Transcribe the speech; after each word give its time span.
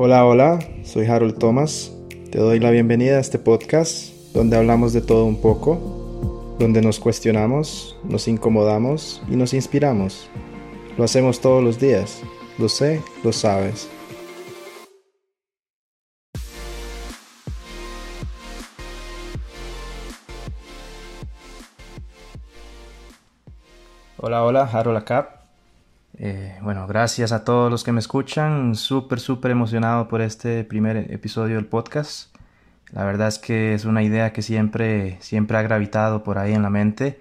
Hola, 0.00 0.24
hola, 0.24 0.60
soy 0.84 1.06
Harold 1.06 1.38
Thomas. 1.38 1.92
Te 2.30 2.38
doy 2.38 2.60
la 2.60 2.70
bienvenida 2.70 3.16
a 3.16 3.20
este 3.20 3.36
podcast 3.36 4.14
donde 4.32 4.56
hablamos 4.56 4.92
de 4.92 5.00
todo 5.00 5.24
un 5.24 5.40
poco, 5.40 6.54
donde 6.60 6.80
nos 6.80 7.00
cuestionamos, 7.00 7.98
nos 8.04 8.28
incomodamos 8.28 9.20
y 9.28 9.34
nos 9.34 9.54
inspiramos. 9.54 10.30
Lo 10.96 11.02
hacemos 11.02 11.40
todos 11.40 11.64
los 11.64 11.80
días, 11.80 12.22
lo 12.58 12.68
sé, 12.68 13.02
lo 13.24 13.32
sabes. 13.32 13.90
Hola, 24.18 24.44
hola, 24.44 24.62
Harold 24.62 24.98
acá. 24.98 25.37
Eh, 26.20 26.58
bueno, 26.62 26.86
gracias 26.88 27.30
a 27.30 27.44
todos 27.44 27.70
los 27.70 27.84
que 27.84 27.92
me 27.92 28.00
escuchan. 28.00 28.74
Súper, 28.74 29.20
súper 29.20 29.52
emocionado 29.52 30.08
por 30.08 30.20
este 30.20 30.64
primer 30.64 31.12
episodio 31.12 31.56
del 31.56 31.66
podcast. 31.66 32.34
La 32.90 33.04
verdad 33.04 33.28
es 33.28 33.38
que 33.38 33.74
es 33.74 33.84
una 33.84 34.02
idea 34.02 34.32
que 34.32 34.42
siempre, 34.42 35.18
siempre 35.20 35.58
ha 35.58 35.62
gravitado 35.62 36.24
por 36.24 36.38
ahí 36.38 36.54
en 36.54 36.62
la 36.62 36.70
mente, 36.70 37.20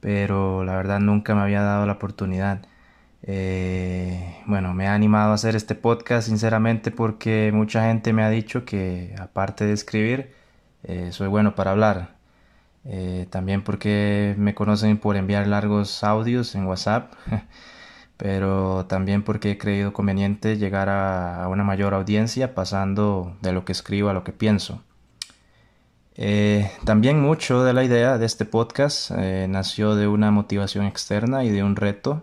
pero 0.00 0.64
la 0.64 0.76
verdad 0.76 1.00
nunca 1.00 1.34
me 1.34 1.42
había 1.42 1.62
dado 1.62 1.86
la 1.86 1.94
oportunidad. 1.94 2.66
Eh, 3.22 4.42
bueno, 4.46 4.74
me 4.74 4.88
ha 4.88 4.94
animado 4.94 5.32
a 5.32 5.34
hacer 5.34 5.56
este 5.56 5.74
podcast 5.74 6.28
sinceramente 6.28 6.90
porque 6.90 7.50
mucha 7.54 7.84
gente 7.86 8.12
me 8.12 8.22
ha 8.24 8.30
dicho 8.30 8.64
que 8.66 9.14
aparte 9.18 9.64
de 9.66 9.72
escribir, 9.72 10.34
eh, 10.82 11.10
soy 11.12 11.28
bueno 11.28 11.54
para 11.54 11.70
hablar. 11.72 12.14
También 13.30 13.62
porque 13.62 14.34
me 14.36 14.54
conocen 14.54 14.98
por 14.98 15.16
enviar 15.16 15.46
largos 15.46 16.04
audios 16.04 16.54
en 16.54 16.66
WhatsApp, 16.66 17.14
pero 18.16 18.86
también 18.86 19.22
porque 19.22 19.52
he 19.52 19.58
creído 19.58 19.92
conveniente 19.92 20.56
llegar 20.56 20.88
a, 20.88 21.48
una 21.48 21.64
mayor 21.64 21.94
audiencia 21.94 22.54
pasando 22.54 23.36
de 23.42 23.52
lo 23.52 23.64
que 23.64 23.72
escribo 23.72 24.08
a 24.08 24.12
lo 24.14 24.24
que 24.24 24.32
pienso. 24.32 24.82
Eh, 26.16 26.70
también 26.84 27.20
mucho 27.20 27.64
de 27.64 27.72
la 27.72 27.82
idea 27.82 28.18
de 28.18 28.26
este 28.26 28.44
podcast 28.44 29.10
eh, 29.16 29.46
nació 29.48 29.96
de 29.96 30.06
una 30.06 30.30
motivación 30.30 30.86
externa 30.86 31.44
y 31.44 31.50
de 31.50 31.64
un 31.64 31.74
reto, 31.74 32.22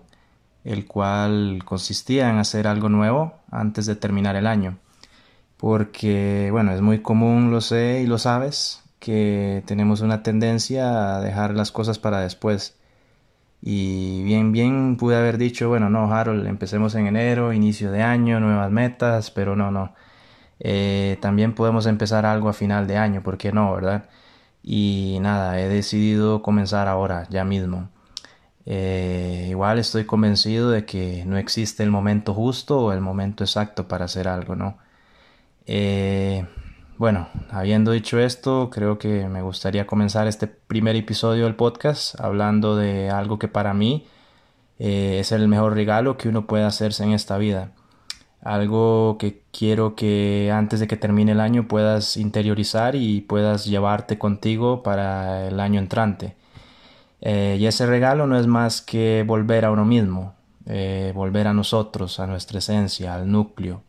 el 0.64 0.86
cual 0.86 1.62
consistía 1.66 2.30
en 2.30 2.38
hacer 2.38 2.68
algo 2.68 2.88
nuevo 2.88 3.34
antes 3.52 3.86
de 3.86 3.96
terminar 3.96 4.36
el 4.36 4.48
año. 4.48 4.78
Porque, 5.58 6.50
bueno, 6.52 6.72
es 6.72 6.82
muy 6.82 7.02
común, 7.02 7.52
lo 7.52 7.62
sé 7.62 8.02
y 8.04 8.08
lo 8.08 8.18
sabes, 8.18 8.82
que 9.00 9.64
tenemos 9.66 10.02
una 10.02 10.24
tendencia 10.24 11.18
a 11.18 11.22
dejar 11.22 11.54
las 11.56 11.72
cosas 11.72 12.00
para 12.00 12.22
después. 12.22 12.76
Y 13.62 14.24
bien, 14.24 14.52
bien 14.52 14.98
pude 14.98 15.16
haber 15.16 15.38
dicho, 15.38 15.70
bueno, 15.70 15.90
no, 15.90 16.12
Harold, 16.14 16.48
empecemos 16.48 16.96
en 16.96 17.08
enero, 17.08 17.54
inicio 17.54 17.92
de 17.92 18.02
año, 18.02 18.40
nuevas 18.40 18.72
metas, 18.72 19.32
pero 19.32 19.56
no, 19.56 19.72
no. 19.72 19.94
Eh, 20.60 21.18
también 21.22 21.54
podemos 21.56 21.86
empezar 21.88 22.26
algo 22.26 22.50
a 22.50 22.54
final 22.54 22.88
de 22.88 22.98
año, 22.98 23.24
¿por 23.24 23.38
qué 23.38 23.52
no, 23.52 23.74
verdad? 23.74 24.10
Y 24.64 25.20
nada, 25.22 25.60
he 25.60 25.70
decidido 25.70 26.42
comenzar 26.44 26.88
ahora, 26.88 27.28
ya 27.30 27.44
mismo. 27.46 27.90
Eh, 28.66 29.48
igual 29.50 29.80
estoy 29.80 30.06
convencido 30.06 30.72
de 30.72 30.86
que 30.86 31.24
no 31.26 31.38
existe 31.38 31.84
el 31.84 31.92
momento 31.92 32.34
justo 32.34 32.80
o 32.80 32.94
el 32.94 33.02
momento 33.02 33.44
exacto 33.44 33.88
para 33.88 34.06
hacer 34.06 34.28
algo, 34.28 34.56
¿no? 34.56 34.78
Eh, 35.66 36.46
bueno, 37.02 37.30
habiendo 37.50 37.94
dicho 37.94 38.20
esto, 38.20 38.70
creo 38.70 39.00
que 39.00 39.28
me 39.28 39.42
gustaría 39.42 39.88
comenzar 39.88 40.28
este 40.28 40.46
primer 40.46 40.96
episodio 40.96 41.46
del 41.46 41.56
podcast 41.56 42.14
hablando 42.22 42.76
de 42.76 43.10
algo 43.10 43.40
que 43.40 43.48
para 43.48 43.74
mí 43.74 44.06
eh, 44.78 45.18
es 45.20 45.32
el 45.32 45.48
mejor 45.48 45.74
regalo 45.74 46.16
que 46.16 46.30
uno 46.30 46.46
puede 46.46 46.64
hacerse 46.64 47.04
en 47.04 47.14
esta 47.14 47.40
vida. 47.40 47.72
Algo 48.44 49.18
que 49.18 49.42
quiero 49.52 49.96
que 49.96 50.52
antes 50.54 50.80
de 50.80 50.86
que 50.88 50.96
termine 50.96 51.32
el 51.32 51.40
año 51.40 51.68
puedas 51.68 52.18
interiorizar 52.18 52.96
y 52.96 53.22
puedas 53.22 53.66
llevarte 53.66 54.20
contigo 54.20 54.84
para 54.84 55.48
el 55.48 55.60
año 55.60 55.80
entrante. 55.80 56.36
Eh, 57.22 57.58
y 57.60 57.66
ese 57.66 57.88
regalo 57.88 58.28
no 58.28 58.38
es 58.38 58.46
más 58.46 58.84
que 58.84 59.24
volver 59.26 59.66
a 59.66 59.72
uno 59.72 59.86
mismo, 59.86 60.36
eh, 60.68 61.14
volver 61.16 61.48
a 61.48 61.54
nosotros, 61.54 62.20
a 62.20 62.28
nuestra 62.28 62.60
esencia, 62.60 63.16
al 63.16 63.32
núcleo. 63.32 63.82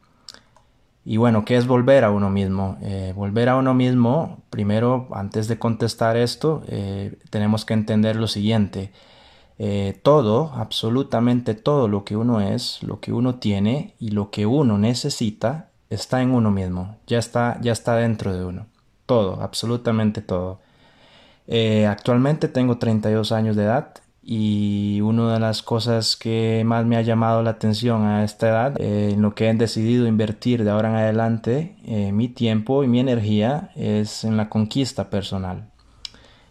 Y 1.04 1.16
bueno, 1.16 1.44
¿qué 1.44 1.56
es 1.56 1.66
volver 1.66 2.04
a 2.04 2.10
uno 2.10 2.30
mismo? 2.30 2.78
Eh, 2.80 3.12
volver 3.16 3.48
a 3.48 3.56
uno 3.56 3.74
mismo, 3.74 4.42
primero, 4.50 5.08
antes 5.12 5.48
de 5.48 5.58
contestar 5.58 6.16
esto, 6.16 6.62
eh, 6.68 7.18
tenemos 7.30 7.64
que 7.64 7.74
entender 7.74 8.16
lo 8.16 8.28
siguiente. 8.28 8.92
Eh, 9.58 9.98
todo, 10.02 10.52
absolutamente 10.54 11.54
todo 11.54 11.88
lo 11.88 12.04
que 12.04 12.16
uno 12.16 12.40
es, 12.40 12.82
lo 12.82 13.00
que 13.00 13.12
uno 13.12 13.36
tiene 13.36 13.94
y 13.98 14.10
lo 14.10 14.30
que 14.30 14.46
uno 14.46 14.78
necesita 14.78 15.70
está 15.90 16.22
en 16.22 16.30
uno 16.30 16.50
mismo, 16.50 16.96
ya 17.06 17.18
está, 17.18 17.58
ya 17.60 17.72
está 17.72 17.96
dentro 17.96 18.32
de 18.32 18.44
uno. 18.44 18.66
Todo, 19.06 19.42
absolutamente 19.42 20.22
todo. 20.22 20.60
actualmente 21.88 22.48
tengo 22.48 22.78
32 22.78 23.32
años 23.32 23.56
de 23.56 23.64
edad 23.64 23.94
y 24.24 25.00
una 25.00 25.34
de 25.34 25.40
las 25.40 25.62
cosas 25.62 26.16
que 26.16 26.62
más 26.64 26.86
me 26.86 26.96
ha 26.96 27.02
llamado 27.02 27.42
la 27.42 27.50
atención 27.50 28.04
a 28.04 28.24
esta 28.24 28.48
edad, 28.48 28.80
eh, 28.80 29.10
en 29.12 29.22
lo 29.22 29.34
que 29.34 29.48
he 29.48 29.54
decidido 29.54 30.06
invertir 30.06 30.62
de 30.62 30.70
ahora 30.70 30.90
en 30.90 30.96
adelante, 30.96 31.76
eh, 31.84 32.12
mi 32.12 32.28
tiempo 32.28 32.84
y 32.84 32.88
mi 32.88 33.00
energía 33.00 33.70
es 33.74 34.24
en 34.24 34.36
la 34.36 34.48
conquista 34.48 35.10
personal. 35.10 35.70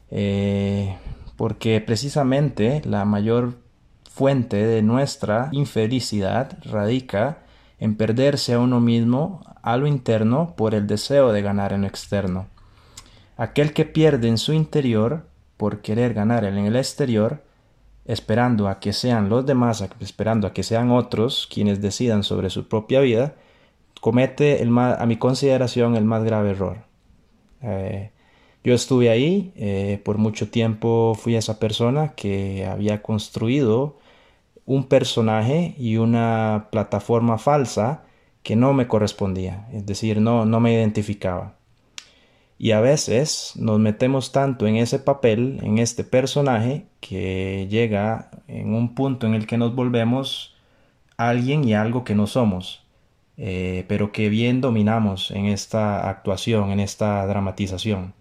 Eh, 0.09 0.98
porque 1.38 1.80
precisamente 1.80 2.82
la 2.84 3.06
mayor 3.06 3.56
fuente 4.03 4.58
de 4.58 4.82
nuestra 4.82 5.48
infelicidad 5.53 6.58
radica 6.64 7.40
en 7.80 7.96
perderse 7.96 8.53
a 8.53 8.59
uno 8.59 8.82
mismo 8.82 9.42
a 9.62 9.78
lo 9.78 9.88
interno 9.88 10.53
por 10.58 10.76
el 10.76 10.88
deseo 10.88 11.32
de 11.32 11.42
ganar 11.42 11.72
en 11.72 11.82
lo 11.82 11.88
externo. 11.88 12.48
Aquel 13.38 13.74
que 13.74 13.86
pierde 13.86 14.28
en 14.28 14.38
su 14.38 14.52
interior 14.52 15.26
por 15.56 15.82
querer 15.82 16.14
ganar 16.14 16.44
en 16.44 16.58
el 16.58 16.76
exterior, 16.76 17.44
esperando 18.06 18.67
a 18.67 18.79
que 18.79 18.94
sean 18.94 19.29
los 19.29 19.45
demás, 19.45 19.84
esperando 20.00 20.47
a 20.47 20.53
que 20.53 20.63
sean 20.63 20.91
otros 20.91 21.47
quienes 21.51 21.81
decidan 21.81 22.23
sobre 22.23 22.50
su 22.50 22.67
propia 22.67 23.01
vida, 23.01 23.35
comete 24.00 24.62
a 24.62 25.06
mi 25.06 25.17
consideración 25.17 25.95
el 25.95 26.06
más 26.06 26.23
grave 26.23 26.51
error. 26.51 26.78
Eh, 27.61 28.11
yo 28.63 28.73
estuve 28.73 29.09
ahí, 29.09 29.53
eh, 29.56 30.01
por 30.03 30.17
mucho 30.17 30.50
tiempo 30.50 31.16
fui 31.16 31.35
esa 31.35 31.59
persona 31.59 32.13
que 32.16 32.66
había 32.66 33.01
construido 33.01 33.97
un 34.66 34.88
personaje 34.88 35.75
y 35.78 35.97
una 35.97 36.67
plataforma 36.72 37.38
falsa 37.38 38.03
que 38.44 38.56
no 38.56 38.73
me 38.73 38.88
correspondía, 38.88 39.67
es 39.73 39.85
decir, 39.85 40.22
no, 40.22 40.45
no 40.45 40.59
me 40.59 40.73
identificaba. 40.73 41.56
Y 42.63 42.73
a 42.73 42.79
veces 42.79 43.53
nos 43.55 43.79
metemos 43.79 44.31
tanto 44.31 44.67
en 44.67 44.75
ese 44.75 44.99
papel, 44.99 45.57
en 45.63 45.79
este 45.79 46.03
personaje, 46.03 46.85
que 46.99 47.67
llega 47.72 48.29
en 48.47 48.75
un 48.75 48.94
punto 48.94 49.25
en 49.25 49.33
el 49.33 49.47
que 49.47 49.57
nos 49.57 49.73
volvemos 49.73 50.55
alguien 51.17 51.67
y 51.67 51.73
algo 51.73 52.03
que 52.03 52.13
no 52.13 52.27
somos, 52.27 52.83
eh, 53.35 53.85
pero 53.88 54.11
que 54.11 54.29
bien 54.29 54.61
dominamos 54.61 55.31
en 55.31 55.47
esta 55.47 56.07
actuación, 56.07 56.69
en 56.69 56.79
esta 56.79 57.25
dramatización. 57.25 58.13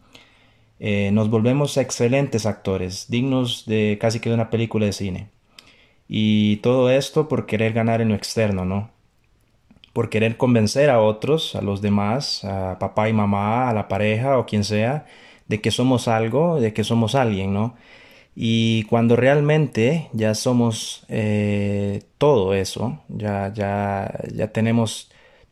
Eh, 0.79 1.11
nos 1.13 1.29
volvemos 1.29 1.77
excelentes 1.77 2.47
actores, 2.47 3.11
dignos 3.11 3.67
de 3.67 3.99
casi 4.01 4.21
que 4.21 4.31
de 4.31 4.37
una 4.37 4.49
película 4.49 4.87
de 4.87 4.95
cine. 4.95 5.29
Y 6.09 6.57
todo 6.63 6.89
esto 6.89 7.29
por 7.29 7.45
querer 7.45 7.75
ganar 7.75 8.01
en 8.01 8.09
lo 8.09 8.15
externo, 8.15 8.65
¿no? 8.65 8.91
Por 9.93 10.11
querer 10.11 10.37
convencer 10.37 10.91
a 10.91 11.01
otros, 11.01 11.57
a 11.57 11.63
los 11.63 11.81
demás, 11.83 12.45
a 12.45 12.79
papá 12.79 13.09
y 13.09 13.13
mamá, 13.13 13.69
a 13.71 13.75
la 13.75 13.89
pareja 13.89 14.39
o 14.39 14.47
quien 14.47 14.65
sea, 14.65 15.07
de 15.49 15.61
que 15.61 15.71
somos 15.71 16.09
algo, 16.09 16.61
de 16.61 16.73
que 16.73 16.85
somos 16.85 17.15
alguien, 17.15 17.53
¿no? 17.53 17.77
Y 18.37 18.85
cuando 18.85 19.17
realmente 19.17 20.09
ya 20.13 20.35
somos 20.35 21.05
eh, 21.09 22.03
todo 22.19 22.55
eso, 22.55 23.01
ya, 23.09 23.53
ya, 23.53 24.13
ya 24.33 24.49
tenemos 24.53 25.11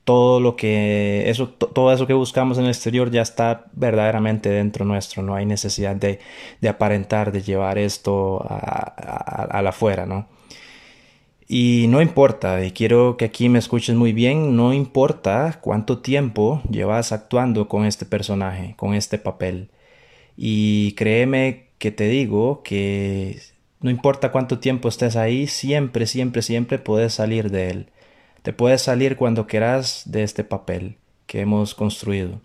todo 0.08 0.40
lo 0.40 0.56
que, 0.56 1.28
eso, 1.28 1.50
todo 1.50 1.92
eso 1.92 2.06
que 2.06 2.14
buscamos 2.14 2.56
en 2.56 2.64
el 2.64 2.70
exterior 2.70 3.10
ya 3.10 3.20
está 3.20 3.66
verdaderamente 3.74 4.48
dentro 4.48 4.86
nuestro, 4.86 5.22
no 5.22 5.34
hay 5.34 5.44
necesidad 5.44 5.96
de, 5.96 6.18
de 6.62 6.68
aparentar, 6.70 7.30
de 7.30 7.42
llevar 7.42 7.76
esto 7.76 8.42
a, 8.48 9.60
la 9.60 9.68
afuera, 9.68 10.06
¿no? 10.06 10.26
Y 11.50 11.86
no 11.88 12.02
importa, 12.02 12.62
y 12.62 12.72
quiero 12.72 13.16
que 13.16 13.24
aquí 13.24 13.48
me 13.48 13.58
escuches 13.58 13.96
muy 13.96 14.12
bien, 14.12 14.54
no 14.54 14.74
importa 14.74 15.58
cuánto 15.62 15.98
tiempo 16.00 16.62
llevas 16.70 17.10
actuando 17.10 17.68
con 17.68 17.86
este 17.86 18.04
personaje, 18.04 18.74
con 18.76 18.94
este 18.94 19.18
papel. 19.18 19.70
Y 20.36 20.92
créeme 20.92 21.68
que 21.78 21.90
te 21.90 22.06
digo 22.08 22.62
que 22.62 23.40
no 23.80 23.90
importa 23.90 24.30
cuánto 24.30 24.58
tiempo 24.58 24.88
estés 24.90 25.16
ahí, 25.16 25.46
siempre, 25.46 26.06
siempre, 26.06 26.42
siempre 26.42 26.78
puedes 26.78 27.14
salir 27.14 27.50
de 27.50 27.70
él. 27.70 27.90
Te 28.42 28.52
puedes 28.52 28.82
salir 28.82 29.16
cuando 29.16 29.46
quieras 29.46 30.02
de 30.06 30.24
este 30.24 30.44
papel 30.44 30.96
que 31.26 31.40
hemos 31.40 31.74
construido. 31.74 32.42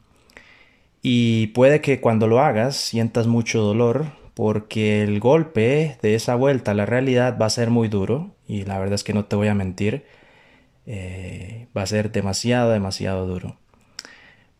Y 1.01 1.47
puede 1.47 1.81
que 1.81 1.99
cuando 1.99 2.27
lo 2.27 2.39
hagas 2.39 2.77
sientas 2.77 3.27
mucho 3.27 3.61
dolor, 3.61 4.13
porque 4.33 5.03
el 5.03 5.19
golpe 5.19 5.97
de 6.01 6.15
esa 6.15 6.35
vuelta 6.35 6.71
a 6.71 6.75
la 6.75 6.85
realidad 6.85 7.37
va 7.39 7.47
a 7.47 7.51
ser 7.51 7.69
muy 7.69 7.87
duro 7.89 8.31
y 8.53 8.65
la 8.65 8.77
verdad 8.79 8.95
es 8.95 9.03
que 9.03 9.13
no 9.13 9.25
te 9.25 9.35
voy 9.35 9.47
a 9.47 9.55
mentir. 9.55 10.05
eh, 10.85 11.67
va 11.77 11.83
a 11.83 11.87
ser 11.87 12.11
demasiado, 12.11 12.71
demasiado 12.71 13.25
duro. 13.27 13.57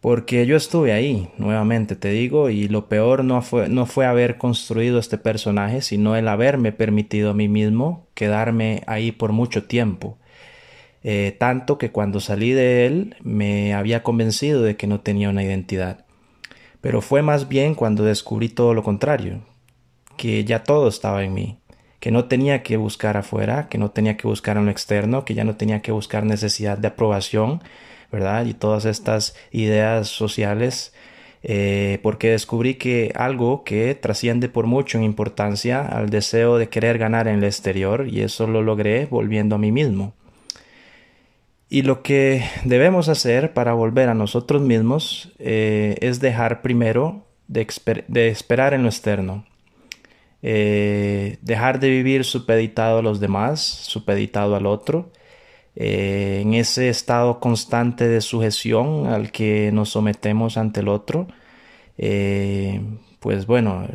Porque 0.01 0.45
yo 0.45 0.57
estuve 0.57 0.91
ahí, 0.93 1.29
nuevamente 1.37 1.95
te 1.95 2.09
digo, 2.09 2.49
y 2.49 2.67
lo 2.67 2.89
peor 2.89 3.23
no 3.23 3.41
fue, 3.41 3.69
no 3.69 3.85
fue 3.85 4.05
haber 4.05 4.37
construido 4.37 4.99
este 4.99 5.17
personaje, 5.17 5.81
sino 5.81 6.15
el 6.15 6.27
haberme 6.27 6.71
permitido 6.73 7.31
a 7.31 7.33
mí 7.33 7.47
mismo 7.47 8.07
quedarme 8.13 8.83
ahí 8.87 9.11
por 9.13 9.31
mucho 9.31 9.63
tiempo. 9.65 10.17
Eh, 11.03 11.35
tanto 11.39 11.77
que 11.77 11.91
cuando 11.91 12.19
salí 12.19 12.51
de 12.51 12.85
él 12.85 13.15
me 13.21 13.73
había 13.73 14.03
convencido 14.03 14.61
de 14.63 14.75
que 14.77 14.87
no 14.87 15.01
tenía 15.01 15.29
una 15.29 15.43
identidad. 15.43 16.05
Pero 16.81 17.01
fue 17.01 17.21
más 17.21 17.47
bien 17.47 17.75
cuando 17.75 18.03
descubrí 18.03 18.49
todo 18.49 18.73
lo 18.73 18.83
contrario, 18.83 19.41
que 20.17 20.43
ya 20.45 20.63
todo 20.63 20.89
estaba 20.89 21.23
en 21.23 21.33
mí, 21.33 21.57
que 22.03 22.11
no 22.11 22.25
tenía 22.25 22.63
que 22.63 22.75
buscar 22.75 23.15
afuera, 23.15 23.69
que 23.69 23.77
no 23.77 23.91
tenía 23.91 24.17
que 24.17 24.27
buscar 24.27 24.57
en 24.57 24.65
lo 24.65 24.71
externo, 24.71 25.23
que 25.23 25.35
ya 25.35 25.45
no 25.45 25.55
tenía 25.55 25.81
que 25.81 25.93
buscar 25.93 26.25
necesidad 26.25 26.77
de 26.77 26.89
aprobación, 26.89 27.63
¿verdad? 28.11 28.45
Y 28.45 28.53
todas 28.53 28.83
estas 28.83 29.37
ideas 29.51 30.09
sociales, 30.09 30.93
eh, 31.43 31.99
porque 32.03 32.31
descubrí 32.31 32.75
que 32.75 33.13
algo 33.15 33.63
que 33.63 33.95
trasciende 33.95 34.49
por 34.49 34.67
mucho 34.67 34.97
en 34.97 35.05
importancia 35.05 35.79
al 35.79 36.09
deseo 36.09 36.57
de 36.57 36.67
querer 36.67 36.97
ganar 36.97 37.29
en 37.29 37.35
el 37.35 37.45
exterior, 37.45 38.05
y 38.09 38.19
eso 38.19 38.47
lo 38.47 38.61
logré 38.61 39.05
volviendo 39.05 39.55
a 39.55 39.59
mí 39.59 39.71
mismo. 39.71 40.13
Y 41.69 41.83
lo 41.83 42.03
que 42.03 42.43
debemos 42.65 43.07
hacer 43.07 43.53
para 43.53 43.71
volver 43.71 44.09
a 44.09 44.13
nosotros 44.13 44.61
mismos 44.61 45.31
eh, 45.39 45.95
es 46.01 46.19
dejar 46.19 46.61
primero 46.61 47.25
de, 47.47 47.65
esperar 48.27 48.73
en 48.73 48.83
lo 48.83 48.89
externo. 48.89 49.45
Eh, 50.45 51.37
dejar 51.41 51.79
de 51.79 51.89
vivir 51.89 52.25
supeditado 52.25 52.99
a 52.99 53.01
los 53.01 53.21
demás, 53.21 53.61
supeditado 53.61 54.57
al 54.57 54.65
otro, 54.65 55.11
eh, 55.75 56.39
en 56.43 56.53
ese 56.53 56.89
estado 56.89 57.39
constante 57.39 58.07
de 58.09 58.21
sujeción 58.21 59.07
al 59.07 59.31
que 59.31 59.71
nos 59.73 59.89
sometemos 59.89 60.57
ante 60.57 60.81
el 60.81 60.89
otro. 60.89 61.27
Eh, 61.97 62.81
pues 63.19 63.45
bueno, 63.47 63.87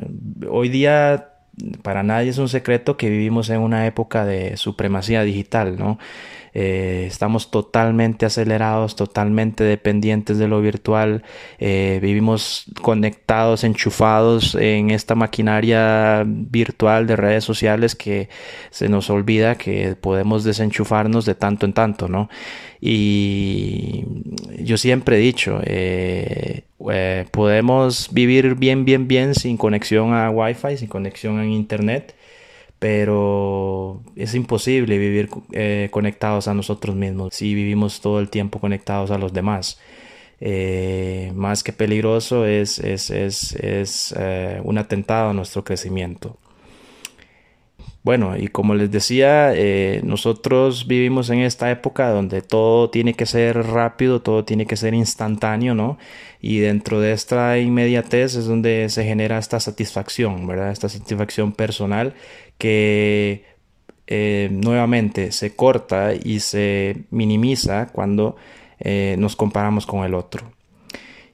hoy 0.51 0.71
día 0.71 1.35
para 1.83 2.03
nadie 2.03 2.31
es 2.31 2.39
un 2.39 2.49
secreto 2.49 2.97
que 2.97 3.11
vivimos 3.11 3.51
en 3.51 3.61
una 3.61 3.87
época 3.87 4.25
de 4.25 4.57
supremacía 4.57 5.23
digital, 5.25 5.79
¿no? 5.79 5.99
Eh, 6.61 7.07
estamos 7.07 7.53
totalmente 7.53 8.27
acelerados, 8.27 8.97
totalmente 8.97 9.63
dependientes 9.63 10.39
de 10.39 10.49
lo 10.49 10.61
virtual, 10.61 11.23
eh, 11.61 12.01
vivimos 12.03 12.65
conectados, 12.83 13.63
enchufados 13.63 14.57
en 14.57 14.91
esta 14.91 15.15
maquinaria 15.15 16.25
virtual 16.27 17.07
de 17.07 17.15
redes 17.15 17.45
sociales 17.45 17.95
que 17.95 18.29
se 18.71 18.89
nos 18.89 19.09
olvida 19.09 19.55
que 19.55 19.95
podemos 19.95 20.43
desenchufarnos 20.43 21.27
de 21.27 21.37
tanto 21.37 21.65
en 21.65 21.75
tanto, 21.75 22.09
¿no? 22.09 22.29
Y 22.81 24.05
yo 24.59 24.79
siempre 24.79 25.19
he 25.19 25.21
dicho, 25.21 25.61
eh, 25.65 26.65
podemos 27.31 28.09
vivir 28.13 28.57
bien, 28.57 28.85
bien, 28.85 29.07
bien 29.07 29.37
sin 29.37 29.57
conexión 29.57 30.13
a 30.13 30.29
Wi-Fi, 30.31 30.77
sin 30.77 30.89
conexión 30.89 31.39
a 31.39 31.47
Internet 31.47 32.17
pero 32.79 34.03
es 34.15 34.35
imposible 34.35 34.99
vivir 34.99 35.29
eh, 35.53 35.89
conectados 35.91 36.47
a 36.49 36.55
nosotros 36.55 36.95
mismos 36.95 37.35
si 37.35 37.55
vivimos 37.55 38.01
todo 38.01 38.21
el 38.21 38.31
tiempo 38.31 38.61
conectados 38.61 39.11
a 39.11 39.19
los 39.19 39.33
demás. 39.33 39.81
Eh, 40.41 41.33
más 41.35 41.65
que 41.65 41.73
peligroso 41.73 42.47
es, 42.47 42.79
es, 42.79 43.11
es, 43.11 43.55
es 43.55 44.15
eh, 44.17 44.61
un 44.63 44.79
atentado 44.79 45.31
a 45.31 45.33
nuestro 45.33 45.65
crecimiento. 45.65 46.37
Bueno, 48.05 48.37
y 48.39 48.47
como 48.49 48.75
les 48.75 48.91
decía, 48.91 49.53
nosotros 50.03 50.87
vivimos 50.87 51.29
en 51.29 51.41
esta 51.41 51.71
época 51.71 52.11
donde 52.11 52.41
todo 52.41 52.89
tiene 52.89 53.13
que 53.13 53.27
ser 53.27 53.59
rápido, 53.67 54.23
todo 54.23 54.45
tiene 54.47 54.65
que 54.67 54.77
ser 54.77 54.95
instantáneo, 54.95 55.75
¿no? 55.75 55.99
Y 56.41 56.61
dentro 56.61 57.01
de 57.01 57.13
esta 57.13 57.59
inmediatez 57.59 58.37
es 58.37 58.47
donde 58.47 58.89
se 58.89 59.05
genera 59.05 59.37
esta 59.37 59.61
satisfacción, 59.61 60.47
¿verdad? 60.47 60.71
Esta 60.71 60.89
satisfacción 60.89 61.53
personal 61.53 62.15
que 62.59 63.45
eh, 64.07 64.49
nuevamente 64.51 65.33
se 65.33 65.55
corta 65.55 66.13
y 66.15 66.41
se 66.41 67.05
minimiza 67.11 67.89
cuando 67.89 68.37
eh, 68.81 69.17
nos 69.19 69.37
comparamos 69.37 69.87
con 69.87 70.05
el 70.05 70.15
otro. 70.15 70.53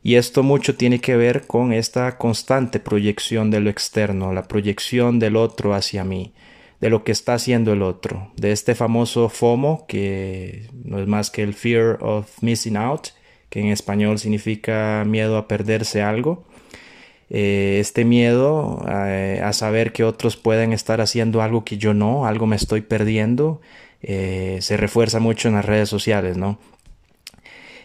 Y 0.02 0.16
esto 0.16 0.42
mucho 0.42 0.76
tiene 0.76 1.00
que 1.00 1.16
ver 1.16 1.46
con 1.46 1.72
esta 1.72 2.18
constante 2.18 2.78
proyección 2.78 3.50
de 3.50 3.60
lo 3.60 3.70
externo, 3.70 4.34
la 4.34 4.42
proyección 4.42 5.18
del 5.18 5.36
otro 5.36 5.72
hacia 5.74 6.04
mí, 6.04 6.34
de 6.80 6.90
lo 6.90 7.04
que 7.04 7.12
está 7.12 7.34
haciendo 7.34 7.72
el 7.72 7.80
otro, 7.80 8.30
de 8.36 8.52
este 8.52 8.74
famoso 8.74 9.30
FOMO, 9.30 9.86
que 9.86 10.68
no 10.84 11.00
es 11.00 11.06
más 11.06 11.30
que 11.30 11.42
el 11.42 11.54
Fear 11.54 11.98
of 12.02 12.42
Missing 12.42 12.76
Out, 12.76 13.08
que 13.48 13.60
en 13.60 13.68
español 13.68 14.18
significa 14.18 15.04
miedo 15.06 15.38
a 15.38 15.48
perderse 15.48 16.02
algo. 16.02 16.44
Eh, 17.30 17.78
este 17.80 18.04
miedo 18.04 18.84
eh, 18.88 19.40
a 19.42 19.52
saber 19.52 19.92
que 19.92 20.04
otros 20.04 20.36
pueden 20.36 20.72
estar 20.72 21.00
haciendo 21.00 21.42
algo 21.42 21.64
que 21.64 21.78
yo 21.78 21.94
no, 21.94 22.26
algo 22.26 22.46
me 22.46 22.56
estoy 22.56 22.82
perdiendo, 22.82 23.60
eh, 24.02 24.58
se 24.60 24.76
refuerza 24.76 25.20
mucho 25.20 25.48
en 25.48 25.54
las 25.54 25.64
redes 25.64 25.88
sociales, 25.88 26.36
¿no? 26.36 26.58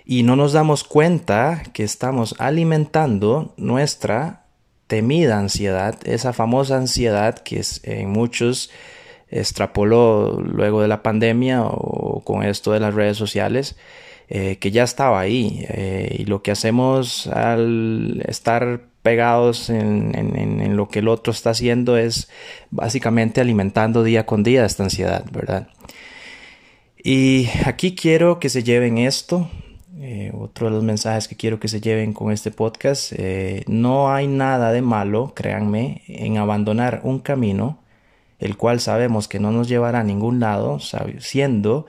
Y 0.05 0.23
no 0.23 0.35
nos 0.35 0.53
damos 0.53 0.83
cuenta 0.83 1.63
que 1.73 1.83
estamos 1.83 2.35
alimentando 2.39 3.53
nuestra 3.57 4.45
temida 4.87 5.37
ansiedad, 5.37 5.95
esa 6.05 6.33
famosa 6.33 6.77
ansiedad 6.77 7.39
que 7.39 7.61
en 7.83 8.09
muchos 8.09 8.71
extrapoló 9.29 10.41
luego 10.41 10.81
de 10.81 10.87
la 10.87 11.03
pandemia 11.03 11.61
o 11.63 12.23
con 12.25 12.43
esto 12.43 12.71
de 12.71 12.79
las 12.79 12.95
redes 12.95 13.17
sociales, 13.17 13.77
que 14.27 14.71
ya 14.71 14.83
estaba 14.83 15.19
ahí. 15.19 15.65
y 16.17 16.25
lo 16.25 16.41
que 16.41 16.51
hacemos 16.51 17.27
al 17.27 18.23
estar 18.27 18.88
pegados 19.01 19.69
en, 19.69 20.75
lo 20.75 20.89
que 20.89 20.99
el 20.99 21.07
otro 21.07 21.31
está 21.31 21.51
haciendo 21.51 21.97
es 21.97 22.29
básicamente 22.69 23.41
alimentando 23.41 24.03
día 24.03 24.25
con 24.25 24.43
día 24.43 24.65
esta 24.65 24.83
ansiedad, 24.83 25.25
¿verdad? 25.31 25.69
Y 27.01 27.47
aquí 27.65 27.95
quiero 27.95 28.39
que 28.39 28.49
se 28.49 28.63
lleven 28.63 28.97
esto, 28.97 29.49
eh, 29.99 30.31
otro 30.37 30.67
de 30.67 30.73
los 30.73 30.83
mensajes 30.83 31.27
que 31.27 31.35
quiero 31.35 31.59
que 31.59 31.69
se 31.69 31.81
lleven 31.81 32.13
con 32.13 32.31
este 32.31 32.51
podcast, 32.51 33.13
eh, 33.15 33.63
no 33.67 34.11
hay 34.11 34.27
nada 34.27 34.71
de 34.71 34.81
malo, 34.81 35.33
créanme, 35.33 36.03
en 36.07 36.37
abandonar 36.37 37.01
un 37.03 37.19
camino, 37.19 37.79
el 38.39 38.57
cual 38.57 38.79
sabemos 38.79 39.27
que 39.27 39.39
no 39.39 39.51
nos 39.51 39.67
llevará 39.67 40.01
a 40.01 40.03
ningún 40.03 40.39
lado, 40.39 40.79
siendo 41.19 41.85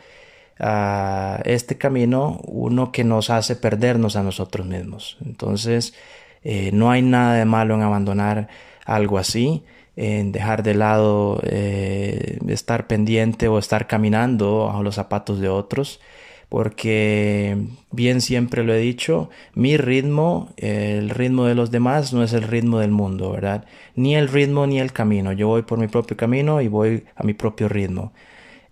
ah, 0.59 1.41
este 1.45 1.77
camino 1.77 2.41
uno 2.45 2.93
que 2.93 3.05
nos 3.05 3.31
hace 3.31 3.57
perdernos 3.57 4.17
a 4.17 4.23
nosotros 4.23 4.67
mismos. 4.67 5.17
Entonces, 5.25 5.95
eh, 6.45 6.71
no 6.73 6.91
hay 6.91 7.03
nada 7.03 7.35
de 7.35 7.45
malo 7.45 7.75
en 7.75 7.83
abandonar 7.83 8.49
algo 8.85 9.19
así, 9.19 9.63
en 9.97 10.33
dejar 10.33 10.63
de 10.63 10.75
lado 10.75 11.41
eh, 11.45 12.39
estar 12.49 12.87
pendiente 12.87 13.49
o 13.49 13.59
estar 13.59 13.87
caminando 13.87 14.67
bajo 14.67 14.83
los 14.83 14.95
zapatos 14.95 15.41
de 15.41 15.49
otros, 15.49 16.01
porque 16.49 17.57
bien 17.93 18.21
siempre 18.21 18.65
lo 18.65 18.75
he 18.75 18.79
dicho, 18.79 19.31
mi 19.55 19.77
ritmo, 19.77 20.49
el 20.57 21.11
ritmo 21.11 21.45
de 21.45 21.55
los 21.55 21.71
demás 21.71 22.13
no 22.13 22.23
es 22.25 22.33
el 22.33 22.43
ritmo 22.43 22.79
del 22.81 22.91
mundo, 22.91 23.31
¿verdad? 23.33 23.67
Ni 23.95 24.17
el 24.17 24.29
ritmo 24.29 24.67
ni 24.67 24.81
el 24.81 24.93
camino. 24.93 25.33
Yo 25.33 25.49
voy 25.49 25.63
por 25.63 25.79
mi 25.79 25.87
propio 25.89 26.17
camino 26.17 26.61
y 26.61 26.69
voy 26.69 27.05
a 27.15 27.23
mi 27.23 27.35
propio 27.35 27.69
ritmo. 27.69 28.13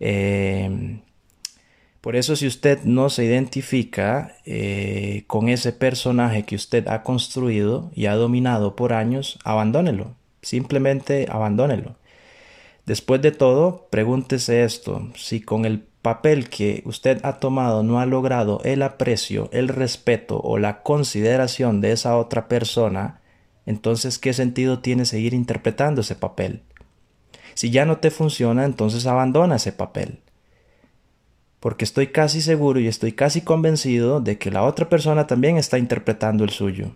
Eh, 0.01 1.01
por 2.01 2.15
eso 2.15 2.37
si 2.37 2.47
usted 2.47 2.85
no 2.85 3.11
se 3.11 3.25
identifica 3.25 4.37
eh, 4.45 5.25
con 5.27 5.49
ese 5.49 5.73
personaje 5.73 6.45
que 6.45 6.55
usted 6.55 6.87
ha 6.87 7.03
construido 7.03 7.91
y 7.93 8.07
ha 8.07 8.15
dominado 8.15 8.77
por 8.77 8.93
años, 8.93 9.39
abandónelo. 9.45 10.15
Simplemente 10.41 11.27
abandónelo. 11.29 11.97
Después 12.87 13.21
de 13.21 13.33
todo, 13.33 13.89
pregúntese 13.91 14.63
esto, 14.63 15.09
si 15.17 15.41
con 15.41 15.65
el 15.65 15.81
papel 15.81 16.49
que 16.49 16.83
usted 16.87 17.21
ha 17.25 17.39
tomado 17.39 17.83
no 17.83 17.99
ha 18.01 18.07
logrado 18.07 18.61
el 18.65 18.83
aprecio, 18.83 19.51
el 19.53 19.69
respeto 19.69 20.41
o 20.41 20.57
la 20.59 20.83
consideración 20.83 21.81
de 21.81 21.93
esa 21.93 22.17
otra 22.17 22.49
persona, 22.49 23.21
entonces 23.67 24.19
¿qué 24.19 24.33
sentido 24.33 24.79
tiene 24.79 25.05
seguir 25.05 25.35
interpretando 25.35 26.01
ese 26.03 26.15
papel? 26.15 26.63
Si 27.55 27.71
ya 27.71 27.85
no 27.85 27.99
te 27.99 28.13
funciona, 28.13 28.65
entonces 28.65 29.05
abandona 29.07 29.57
ese 29.57 29.73
papel 29.73 30.21
porque 31.61 31.85
estoy 31.85 32.09
casi 32.09 32.41
seguro 32.41 32.81
y 32.81 32.87
estoy 32.87 33.13
casi 33.13 33.41
convencido 33.41 34.21
de 34.21 34.39
que 34.39 34.51
la 34.51 34.63
otra 34.63 34.89
persona 34.89 35.27
también 35.27 35.57
está 35.57 35.79
interpretando 35.79 36.45
el 36.45 36.51
suyo. 36.51 36.93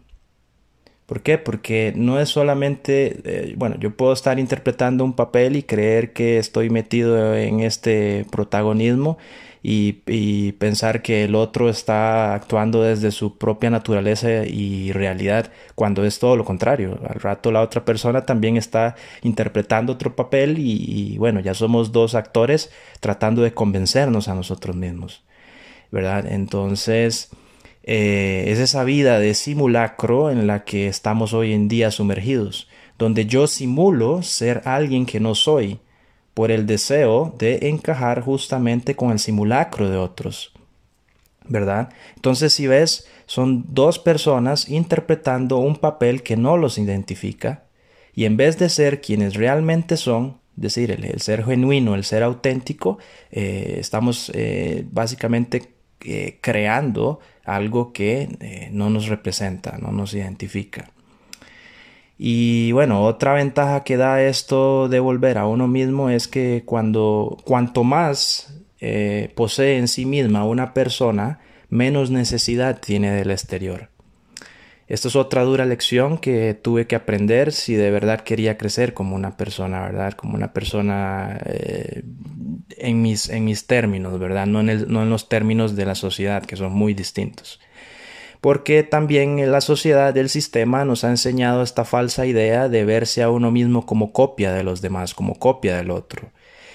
¿Por 1.07 1.23
qué? 1.23 1.39
Porque 1.39 1.93
no 1.97 2.21
es 2.21 2.29
solamente, 2.31 3.21
eh, 3.25 3.55
bueno, 3.57 3.77
yo 3.79 3.97
puedo 3.97 4.13
estar 4.13 4.39
interpretando 4.39 5.05
un 5.05 5.15
papel 5.15 5.57
y 5.57 5.63
creer 5.63 6.13
que 6.13 6.39
estoy 6.39 6.71
metido 6.71 7.37
en 7.37 7.61
este 7.61 8.27
protagonismo 8.31 9.19
y, 9.63 10.53
pensar 10.53 11.03
que 11.03 11.25
el 11.25 11.35
otro 11.35 11.69
está 11.69 12.35
actuando 12.35 12.83
desde 12.83 13.11
su 13.13 13.39
propia 13.39 13.71
naturaleza 13.71 14.45
y 14.45 14.93
realidad, 14.93 15.53
cuando 15.75 16.05
es 16.05 16.19
todo 16.19 16.37
lo 16.37 16.45
contrario. 16.45 16.99
Al 17.09 17.21
rato 17.21 17.53
la 17.53 17.63
otra 17.63 17.85
persona 17.85 18.25
también 18.27 18.57
está 18.57 18.97
interpretando 19.23 19.93
otro 19.93 20.17
papel 20.17 20.57
y, 20.59 21.17
bueno, 21.19 21.41
ya 21.41 21.55
somos 21.55 21.93
dos 21.93 22.15
actores 22.15 22.71
tratando 23.01 23.43
de 23.43 23.55
convencernos 23.55 24.29
a 24.29 24.35
nosotros 24.35 24.77
mismos. 24.77 25.23
¿verdad? 25.93 26.27
Entonces, 26.27 27.31
eh, 27.85 28.45
es 28.49 28.59
esa 28.59 28.85
vida 28.85 29.19
de 29.19 29.35
simulacro 29.35 30.31
en 30.31 30.47
la 30.47 30.65
que 30.65 30.89
estamos 30.89 31.33
hoy 31.35 31.53
en 31.53 31.69
día 31.69 31.91
sumergidos, 31.91 32.69
donde 32.99 33.27
yo 33.27 33.47
simulo 33.47 34.23
ser 34.23 34.63
alguien 34.65 35.07
que 35.07 35.21
no 35.21 35.35
soy, 35.35 35.81
por 36.35 36.51
el 36.51 36.67
deseo 36.67 37.35
de 37.39 37.69
encajar 37.69 38.23
justamente 38.23 38.97
con 38.97 39.11
el 39.11 39.19
simulacro 39.19 39.91
de 39.91 39.97
otros. 39.97 40.53
¿Verdad? 41.49 41.91
Entonces, 42.15 42.53
si 42.53 42.67
ves, 42.67 43.09
son 43.27 43.65
dos 43.69 43.99
personas 43.99 44.69
interpretando 44.69 45.59
un 45.59 45.77
papel 45.77 46.23
que 46.23 46.37
no 46.37 46.57
los 46.57 46.79
identifica, 46.79 47.65
y 48.15 48.27
en 48.27 48.37
vez 48.37 48.59
de 48.59 48.69
ser 48.69 49.01
quienes 49.01 49.35
realmente 49.35 49.97
son, 49.97 50.39
decir, 50.55 50.91
el, 50.91 51.21
ser 51.21 51.45
genuino, 51.45 51.95
el 51.95 52.05
ser 52.05 52.23
auténtico, 52.23 52.99
eh, 53.31 53.77
estamos 53.79 54.31
eh, 54.35 54.87
básicamente 54.91 55.73
eh, 56.05 56.39
creando 56.41 57.21
algo 57.45 57.93
que 57.93 58.69
no 58.73 58.91
nos 58.91 59.09
representa, 59.09 59.79
no 59.79 59.91
nos 59.93 60.15
identifica. 60.15 60.91
Y 62.19 62.71
bueno, 62.73 63.03
otra 63.03 63.35
ventaja 63.35 63.83
que 63.83 63.97
da 63.97 64.23
esto 64.23 64.89
de 64.89 65.01
volver 65.01 65.39
a 65.39 65.47
uno 65.47 65.67
mismo 65.67 66.09
es 66.09 66.29
que 66.29 66.63
cuando 66.65 67.39
cuanto 67.45 67.83
más 67.83 68.55
posee 69.35 69.79
en 69.79 69.89
sí 69.89 70.07
misma 70.07 70.45
una 70.45 70.73
persona, 70.73 71.41
menos 71.69 72.11
necesidad 72.11 72.81
tiene 72.81 73.11
del 73.13 73.31
exterior. 73.31 73.92
Esto 74.93 75.09
es 75.09 75.17
otra 75.17 75.43
dura 75.45 75.65
lección 75.65 76.19
que 76.19 76.53
tuve 76.53 76.87
que 76.87 76.95
aprender 76.97 77.53
si 77.53 77.77
de 77.77 77.91
verdad 77.91 78.21
quería 78.21 78.59
crecer 78.59 78.93
como 78.93 79.17
una 79.17 79.39
persona, 79.39 79.81
¿verdad? 79.81 80.13
Como 80.13 80.35
una 80.35 80.53
persona 80.53 81.41
eh, 81.47 82.03
en, 82.77 83.01
mis, 83.01 83.31
en 83.31 83.47
mis 83.47 83.67
términos, 83.67 84.19
¿verdad? 84.19 84.45
No 84.45 84.61
en, 84.61 84.93
no 84.93 85.03
en 85.03 85.09
los 85.09 85.31
términos 85.31 85.77
de 85.77 85.87
la 85.87 85.95
sociedad, 85.95 86.45
que 86.45 86.57
son 86.57 86.73
muy 86.75 86.93
distintos. 86.93 87.59
Porque 88.43 88.83
también 88.83 89.51
la 89.51 89.63
sociedad 89.63 90.13
del 90.13 90.29
sistema 90.29 90.85
nos 90.85 91.05
ha 91.05 91.09
enseñado 91.09 91.63
esta 91.63 91.87
falsa 91.87 92.27
idea 92.27 92.69
de 92.69 92.85
verse 92.85 93.23
a 93.23 93.31
uno 93.31 93.51
mismo 93.51 93.87
como 93.87 94.13
copia 94.13 94.53
de 94.53 94.63
los 94.63 94.83
demás, 94.83 95.15
como 95.15 95.37
copia 95.37 95.75
del 95.75 95.91
otro. 95.91 96.33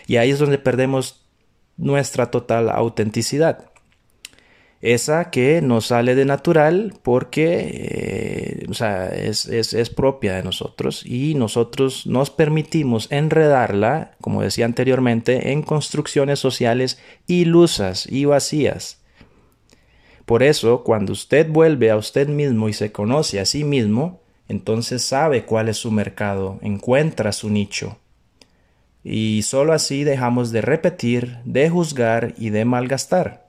Y 0.07 0.17
ahí 0.17 0.31
es 0.31 0.39
donde 0.39 0.57
perdemos 0.57 1.23
nuestra 1.77 2.31
total 2.31 2.71
autenticidad 2.71 3.69
esa 4.81 5.31
que 5.31 5.61
nos 5.61 5.87
sale 5.87 6.13
de 6.13 6.25
natural 6.25 6.93
porque 7.01 8.65
eh, 8.65 8.65
es, 8.69 9.89
propia 9.89 10.35
de 10.35 10.43
nosotros 10.43 11.03
y 11.05 11.33
nosotros 11.33 12.05
nos 12.05 12.29
permitimos 12.29 13.11
enredarla, 13.11 14.15
como 14.21 14.43
decía 14.43 14.65
anteriormente, 14.65 15.51
en 15.51 15.63
construcciones 15.63 16.39
sociales 16.39 16.99
ilusas 17.25 18.07
y 18.09 18.25
vacías. 18.25 19.01
Por 20.25 20.43
eso, 20.43 20.83
cuando 20.83 21.13
usted 21.13 21.49
vuelve 21.49 21.89
a 21.89 21.95
usted 21.95 22.27
mismo 22.27 22.69
y 22.69 22.73
se 22.73 22.91
conoce 22.91 23.39
a 23.39 23.45
sí 23.45 23.63
mismo, 23.63 24.21
entonces 24.47 25.01
sabe 25.01 25.45
cuál 25.45 25.69
es 25.69 25.77
su 25.77 25.89
mercado, 25.89 26.59
encuentra 26.61 27.31
su 27.31 27.49
nicho. 27.49 27.97
Y 29.03 29.41
sólo 29.43 29.71
así 29.71 30.03
dejamos 30.03 30.51
de 30.51 30.61
repetir, 30.61 31.37
de 31.45 31.69
juzgar 31.69 32.33
y 32.37 32.49
de 32.49 32.65
malgastar. 32.65 33.46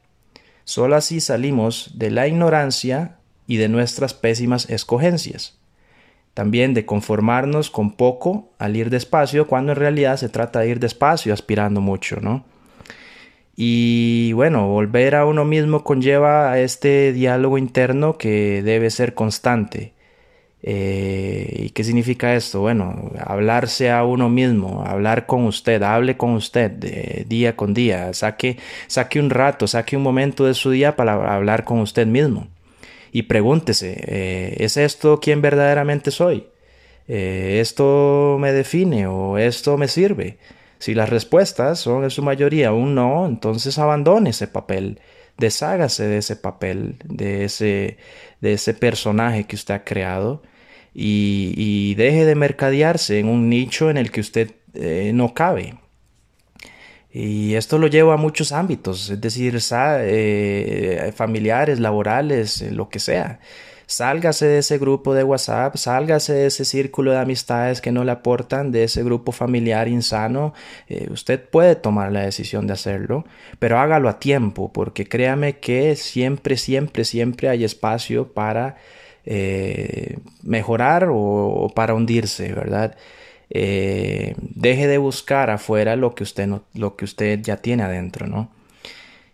Solo 0.69 0.97
así 0.97 1.21
salimos 1.21 1.93
de 1.95 2.11
la 2.11 2.29
ignorancia 2.29 3.17
y 3.47 3.57
de 3.57 3.71
nuestras 3.71 4.13
pésimas 4.13 4.69
escogencias. 4.69 5.59
También 6.35 6.75
de 6.75 6.85
conformarnos 6.85 7.71
con 7.71 7.93
poco 7.93 8.51
al 8.59 8.77
ir 8.77 8.91
despacio, 8.91 9.47
cuando 9.47 9.73
en 9.73 9.79
realidad 9.79 10.19
se 10.19 10.29
trata 10.29 10.61
de 10.61 10.69
ir 10.69 10.79
despacio 10.79 11.33
aspirando 11.33 11.81
mucho, 11.81 12.21
¿no? 12.21 12.45
Y 13.57 14.35
bueno, 14.35 14.69
volver 14.69 15.15
a 15.15 15.25
uno 15.25 15.47
mismo 15.47 15.85
conlleva 15.85 16.59
este 16.59 17.15
diálogo 17.15 17.57
interno 17.57 18.19
que 18.19 18.63
debe 18.63 18.91
ser 18.91 19.15
constante. 19.15 19.95
Eh, 20.63 21.67
¿Y 21.67 21.71
qué 21.71 21.85
significa 21.85 22.35
esto? 22.35 22.61
Bueno, 22.61 23.13
hablarse 23.25 23.91
a 23.91 24.05
uno 24.05 24.29
mismo, 24.29 24.83
hablar 24.85 25.27
con 25.27 25.45
usted, 25.45 25.83
hable 25.83 26.17
con 26.17 26.33
usted 26.33 26.73
día 27.27 27.57
con 27.57 27.75
día, 27.75 28.13
saque, 28.13 28.59
saque 28.89 29.21
un 29.21 29.31
rato, 29.31 29.67
saque 29.67 29.97
un 29.97 30.03
momento 30.03 30.45
de 30.45 30.55
su 30.55 30.71
día 30.71 30.97
para 30.97 31.35
hablar 31.35 31.65
con 31.65 31.79
usted 31.81 32.07
mismo. 32.07 32.49
Y 33.13 33.23
pregúntese, 33.23 33.97
eh, 34.07 34.57
¿es 34.59 34.77
esto 34.77 35.21
quien 35.21 35.41
verdaderamente 35.41 36.11
soy? 36.11 36.47
Eh, 37.09 37.59
¿Esto 37.61 38.37
me 38.39 38.53
define 38.53 39.07
o 39.07 39.39
esto 39.39 39.79
me 39.79 39.89
sirve? 39.89 40.39
Si 40.79 40.95
las 40.95 41.09
respuestas 41.09 41.81
son 41.81 42.05
en 42.05 42.11
su 42.11 42.23
mayoría 42.23 42.73
un 42.73 42.95
no, 42.95 43.27
entonces 43.27 43.79
abandone 43.79 44.31
ese 44.31 44.47
papel, 44.47 45.01
deshágase 45.39 46.07
de 46.07 46.19
ese 46.19 46.37
papel, 46.37 46.97
de 47.05 47.45
ese, 47.45 47.99
de 48.41 48.53
ese 48.53 48.75
personaje 48.75 49.45
que 49.45 49.57
usted 49.57 49.75
ha 49.75 49.85
creado 49.85 50.43
y, 50.95 51.95
deje 51.95 52.25
de 52.25 52.35
mercadearse 52.35 53.19
en 53.19 53.29
un 53.29 53.49
nicho 53.49 53.91
en 53.91 53.97
el 53.97 54.11
que 54.11 54.21
usted 54.21 54.53
eh, 54.75 55.13
no 55.15 55.33
cabe. 55.35 55.79
Y 57.11 57.55
esto 57.55 57.79
lo 57.79 57.87
lleva 57.87 58.15
a 58.15 58.17
muchos 58.17 58.53
ámbitos, 58.53 59.11
es 59.11 59.21
decir, 59.21 59.59
eh, 59.73 61.13
familiares, 61.17 61.81
laborales, 61.81 62.63
eh, 62.63 62.71
lo 62.71 62.89
que 62.89 62.99
sea. 62.99 63.41
Sálgase 63.89 64.47
de 64.47 64.59
ese 64.59 64.77
grupo 64.77 65.15
de 65.15 65.25
WhatsApp, 65.25 65.77
sálgase 65.77 66.35
de 66.35 66.47
ese 66.47 66.67
círculo 66.67 67.13
de 67.13 67.19
amistades 67.19 67.81
que 67.81 67.91
no 67.91 68.05
le 68.05 68.13
aportan, 68.13 68.71
de 68.71 68.85
ese 68.85 69.03
grupo 69.03 69.33
familiar 69.33 69.89
insano. 69.89 70.53
usted 71.11 71.41
puede 71.41 71.75
tomar 71.75 72.13
la 72.13 72.21
decisión 72.21 72.67
de 72.67 72.75
hacerlo, 72.75 73.25
pero 73.59 73.79
hágalo 73.79 74.11
a 74.11 74.21
tiempo, 74.21 74.71
porque 74.75 75.09
créame 75.09 75.59
que 75.59 75.97
siempre, 75.97 76.59
siempre, 76.59 77.05
siempre 77.07 77.49
hay 77.49 77.65
espacio 77.65 78.29
para 78.35 78.77
eh, 79.25 80.19
mejorar 80.43 81.09
o, 81.11 81.71
para 81.75 81.95
hundirse, 81.95 82.53
¿verdad? 82.53 82.97
Eh, 83.51 84.35
deje 84.39 84.87
de 84.87 84.99
buscar 84.99 85.51
afuera 85.51 85.97
lo 85.97 86.15
que 86.15 86.25
usted 86.25 86.47
no, 86.47 86.63
lo 86.75 86.97
que 86.97 87.07
usted 87.07 87.41
ya 87.41 87.59
tiene 87.59 87.85
adentro, 87.85 88.27
¿no? 88.27 88.51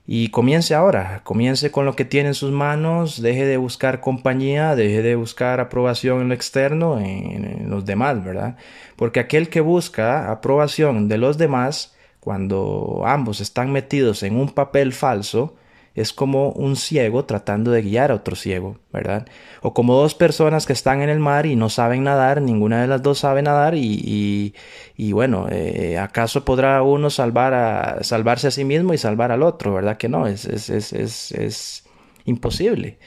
Y 0.07 0.29
comience 0.29 0.75
ahora, 0.75 1.23
comience 1.25 1.71
con 1.71 1.87
lo 1.87 1.97
que 1.97 2.05
tiene 2.05 2.29
en 2.29 2.35
sus 2.35 2.53
manos, 2.53 3.23
deje 3.23 3.47
de 3.47 3.57
buscar 3.57 4.01
compañía, 4.01 4.77
deje 4.77 5.01
de 5.01 5.17
buscar 5.17 5.61
aprobación 5.61 6.21
en 6.21 6.29
lo 6.29 6.35
externo, 6.35 7.01
en 7.01 7.71
los 7.71 7.87
demás, 7.87 8.23
¿verdad? 8.23 8.57
Porque 8.97 9.21
aquel 9.21 9.49
que 9.49 9.63
busca 9.63 10.31
aprobación 10.31 11.09
de 11.09 11.17
los 11.17 11.39
demás, 11.39 11.95
cuando 12.21 13.03
ambos 13.07 13.41
están 13.41 13.73
metidos 13.73 14.23
en 14.23 14.37
un 14.37 14.51
papel 14.51 14.93
falso, 14.93 15.57
es 15.95 16.13
como 16.13 16.51
un 16.51 16.77
ciego 16.77 17.25
tratando 17.25 17.71
de 17.71 17.83
guiar 17.83 18.11
a 18.11 18.17
otro 18.17 18.35
ciego, 18.35 18.79
¿verdad? 18.93 19.27
O 19.63 19.75
como 19.75 19.95
dos 19.95 20.15
personas 20.15 20.67
que 20.67 20.73
están 20.73 21.03
en 21.03 21.09
el 21.09 21.21
mar 21.21 21.47
y 21.47 21.55
no 21.55 21.69
saben 21.71 22.03
nadar, 22.05 22.43
ninguna 22.43 22.81
de 22.81 22.89
las 22.89 23.03
dos 23.03 23.21
sabe 23.21 23.43
nadar 23.43 23.75
y, 23.77 24.55
y, 24.97 25.13
bueno, 25.13 25.47
eh, 25.51 25.99
¿acaso 25.99 26.45
podrá 26.45 26.83
uno 26.83 27.11
salvar 27.11 27.55
a, 27.55 28.03
salvarse 28.03 28.49
a 28.49 28.51
sí 28.51 28.65
mismo 28.65 28.93
y 28.93 28.99
salvar 28.99 29.31
al 29.31 29.43
otro, 29.43 29.75
¿verdad? 29.75 29.97
Que 29.97 30.09
no, 30.09 30.27
es, 30.27 30.47
es, 30.47 30.69
es, 30.71 31.33
es 31.33 31.85
imposible. 32.25 32.99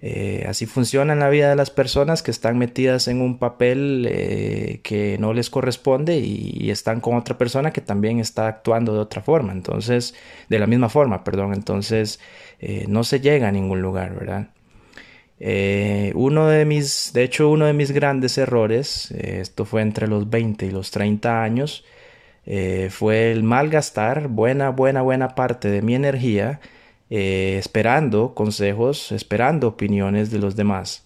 Eh, 0.00 0.44
así 0.48 0.66
funciona 0.66 1.12
en 1.12 1.18
la 1.18 1.28
vida 1.28 1.50
de 1.50 1.56
las 1.56 1.70
personas 1.70 2.22
que 2.22 2.30
están 2.30 2.56
metidas 2.56 3.08
en 3.08 3.20
un 3.20 3.38
papel 3.38 4.06
eh, 4.08 4.80
que 4.84 5.16
no 5.18 5.32
les 5.32 5.50
corresponde 5.50 6.18
y, 6.18 6.70
están 6.70 7.00
con 7.00 7.16
otra 7.16 7.36
persona 7.36 7.72
que 7.72 7.80
también 7.80 8.20
está 8.20 8.46
actuando 8.46 8.94
de 8.94 9.00
otra 9.00 9.22
forma. 9.22 9.52
Entonces, 9.52 10.14
de 10.48 10.58
la 10.58 10.66
misma 10.66 10.88
forma, 10.88 11.24
perdón. 11.24 11.52
Entonces, 11.54 12.20
eh, 12.60 12.84
no 12.88 13.04
se 13.04 13.20
llega 13.20 13.48
a 13.48 13.52
ningún 13.52 13.82
lugar, 13.82 14.14
¿verdad? 14.14 14.48
uno 16.14 16.48
de 16.48 16.64
mis, 16.64 17.12
de 17.12 17.22
hecho, 17.22 17.48
uno 17.48 17.66
de 17.66 17.72
mis 17.72 17.92
grandes 17.92 18.38
errores, 18.38 19.12
esto 19.12 19.64
fue 19.64 19.82
entre 19.82 20.08
los 20.08 20.28
20 20.28 20.66
y 20.66 20.70
los 20.72 20.90
30 20.90 21.44
años, 21.44 21.84
fue 22.90 23.30
el 23.30 23.44
malgastar 23.44 24.26
buena, 24.26 24.70
buena, 24.70 25.02
buena 25.02 25.36
parte 25.36 25.70
de 25.70 25.80
mi 25.80 25.94
energía 25.94 26.60
eh, 27.10 27.56
esperando 27.58 28.34
consejos, 28.34 29.12
esperando 29.12 29.68
opiniones 29.68 30.30
de 30.30 30.38
los 30.38 30.56
demás. 30.56 31.04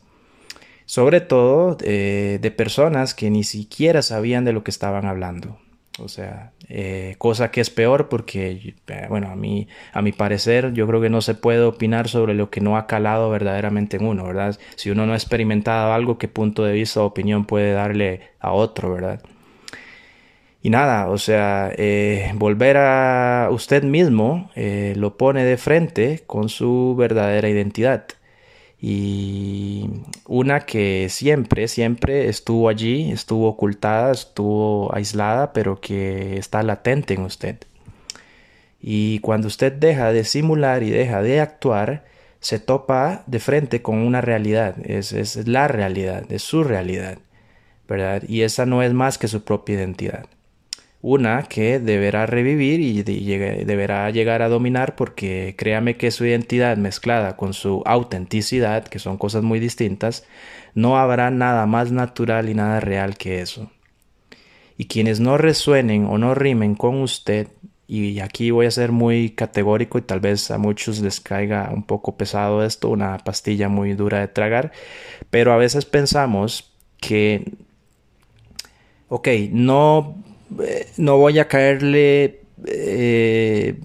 Sobre 0.84 1.20
todo 1.20 1.76
eh, 1.82 2.38
de 2.40 2.50
personas 2.50 3.14
que 3.14 3.30
ni 3.30 3.44
siquiera 3.44 4.02
sabían 4.02 4.44
de 4.44 4.52
lo 4.52 4.64
que 4.64 4.70
estaban 4.70 5.06
hablando. 5.06 5.58
O 5.98 6.08
sea, 6.08 6.52
eh, 6.68 7.16
cosa 7.18 7.50
que 7.50 7.60
es 7.60 7.68
peor 7.68 8.08
porque, 8.08 8.74
bueno, 9.08 9.28
a 9.28 9.36
mí, 9.36 9.68
a 9.92 10.00
mi 10.00 10.12
parecer, 10.12 10.72
yo 10.72 10.86
creo 10.86 11.00
que 11.00 11.10
no 11.10 11.20
se 11.20 11.34
puede 11.34 11.60
opinar 11.60 12.08
sobre 12.08 12.34
lo 12.34 12.50
que 12.50 12.60
no 12.62 12.76
ha 12.76 12.86
calado 12.86 13.28
verdaderamente 13.30 13.98
en 13.98 14.06
uno, 14.06 14.24
¿verdad? 14.24 14.58
Si 14.76 14.90
uno 14.90 15.06
no 15.06 15.12
ha 15.12 15.16
experimentado 15.16 15.92
algo, 15.92 16.16
¿qué 16.16 16.28
punto 16.28 16.64
de 16.64 16.72
vista 16.72 17.02
o 17.02 17.06
opinión 17.06 17.44
puede 17.44 17.72
darle 17.72 18.22
a 18.40 18.52
otro, 18.52 18.92
¿verdad? 18.92 19.22
Y 20.62 20.70
nada, 20.70 21.08
o 21.10 21.18
sea, 21.18 21.72
eh, 21.76 22.32
volver 22.36 22.76
a 22.76 23.48
usted 23.50 23.82
mismo 23.82 24.50
eh, 24.54 24.94
lo 24.96 25.16
pone 25.16 25.44
de 25.44 25.56
frente 25.56 26.22
con 26.26 26.48
su 26.48 26.94
verdadera 26.96 27.48
identidad. 27.48 28.04
Y 28.80 29.90
una 30.26 30.60
que 30.60 31.08
siempre, 31.08 31.68
siempre 31.68 32.28
estuvo 32.28 32.68
allí, 32.68 33.10
estuvo 33.12 33.48
ocultada, 33.48 34.12
estuvo 34.12 34.94
aislada, 34.94 35.52
pero 35.52 35.80
que 35.80 36.36
está 36.38 36.62
latente 36.62 37.14
en 37.14 37.22
usted. 37.22 37.56
Y 38.80 39.20
cuando 39.20 39.48
usted 39.48 39.72
deja 39.72 40.12
de 40.12 40.24
simular 40.24 40.82
y 40.82 40.90
deja 40.90 41.22
de 41.22 41.40
actuar, 41.40 42.04
se 42.40 42.58
topa 42.58 43.24
de 43.26 43.38
frente 43.40 43.82
con 43.82 43.98
una 43.98 44.20
realidad, 44.20 44.76
es, 44.84 45.12
es 45.12 45.48
la 45.48 45.68
realidad, 45.68 46.30
es 46.32 46.42
su 46.42 46.64
realidad, 46.64 47.18
¿verdad? 47.88 48.24
Y 48.28 48.42
esa 48.42 48.66
no 48.66 48.82
es 48.82 48.92
más 48.92 49.18
que 49.18 49.28
su 49.28 49.44
propia 49.44 49.76
identidad. 49.76 50.26
Una 51.02 51.42
que 51.42 51.80
deberá 51.80 52.26
revivir 52.26 52.80
y 52.80 53.02
deberá 53.02 54.08
llegar 54.10 54.40
a 54.40 54.48
dominar 54.48 54.94
porque 54.94 55.56
créame 55.58 55.96
que 55.96 56.12
su 56.12 56.24
identidad 56.24 56.76
mezclada 56.76 57.36
con 57.36 57.54
su 57.54 57.82
autenticidad, 57.86 58.84
que 58.84 59.00
son 59.00 59.18
cosas 59.18 59.42
muy 59.42 59.58
distintas, 59.58 60.24
no 60.74 60.96
habrá 60.96 61.32
nada 61.32 61.66
más 61.66 61.90
natural 61.90 62.48
y 62.48 62.54
nada 62.54 62.78
real 62.78 63.16
que 63.16 63.40
eso. 63.40 63.72
Y 64.78 64.86
quienes 64.86 65.18
no 65.18 65.38
resuenen 65.38 66.06
o 66.06 66.18
no 66.18 66.34
rimen 66.34 66.76
con 66.76 67.00
usted 67.00 67.48
y 67.88 68.20
aquí 68.20 68.50
voy 68.52 68.66
a 68.66 68.70
ser 68.70 68.92
muy 68.92 69.30
categórico 69.30 69.98
y 69.98 70.02
tal 70.02 70.20
vez 70.20 70.50
a 70.50 70.56
muchos 70.56 71.00
les 71.00 71.20
caiga 71.20 71.70
un 71.74 71.82
poco 71.82 72.16
pesado 72.16 72.64
esto, 72.64 72.88
una 72.88 73.18
pastilla 73.18 73.68
muy 73.68 73.92
dura 73.94 74.20
de 74.20 74.28
tragar, 74.28 74.72
pero 75.30 75.52
a 75.52 75.58
veces 75.58 75.84
pensamos 75.84 76.72
que, 77.00 77.52
ok, 79.08 79.28
no, 79.50 80.16
eh, 80.62 80.88
no 80.96 81.18
voy 81.18 81.38
a 81.38 81.48
caerle 81.48 82.42
eh, 82.66 83.78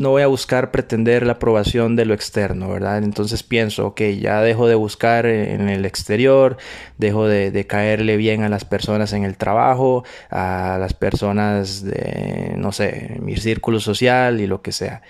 no 0.00 0.08
voy 0.08 0.22
a 0.22 0.28
buscar 0.28 0.70
pretender 0.70 1.26
la 1.26 1.34
aprobación 1.34 1.94
de 1.94 2.06
lo 2.06 2.14
externo, 2.14 2.70
¿verdad? 2.70 3.04
Entonces 3.04 3.42
pienso, 3.42 3.88
ok, 3.88 4.00
ya 4.18 4.40
dejo 4.40 4.66
de 4.66 4.74
buscar 4.74 5.26
en 5.26 5.68
el 5.68 5.84
exterior, 5.84 6.56
dejo 6.96 7.28
de, 7.28 7.66
caerle 7.66 8.16
bien 8.16 8.42
a 8.42 8.48
las 8.48 8.64
personas 8.64 9.12
en 9.12 9.24
el 9.24 9.36
trabajo, 9.36 10.02
a 10.30 10.78
las 10.80 10.94
personas 10.94 11.84
de, 11.84 12.54
no 12.56 12.72
sé, 12.72 13.18
mi 13.20 13.36
círculo 13.36 13.78
social 13.78 14.40
y 14.40 14.46
lo 14.46 14.62
que 14.62 14.72
sea. 14.72 15.02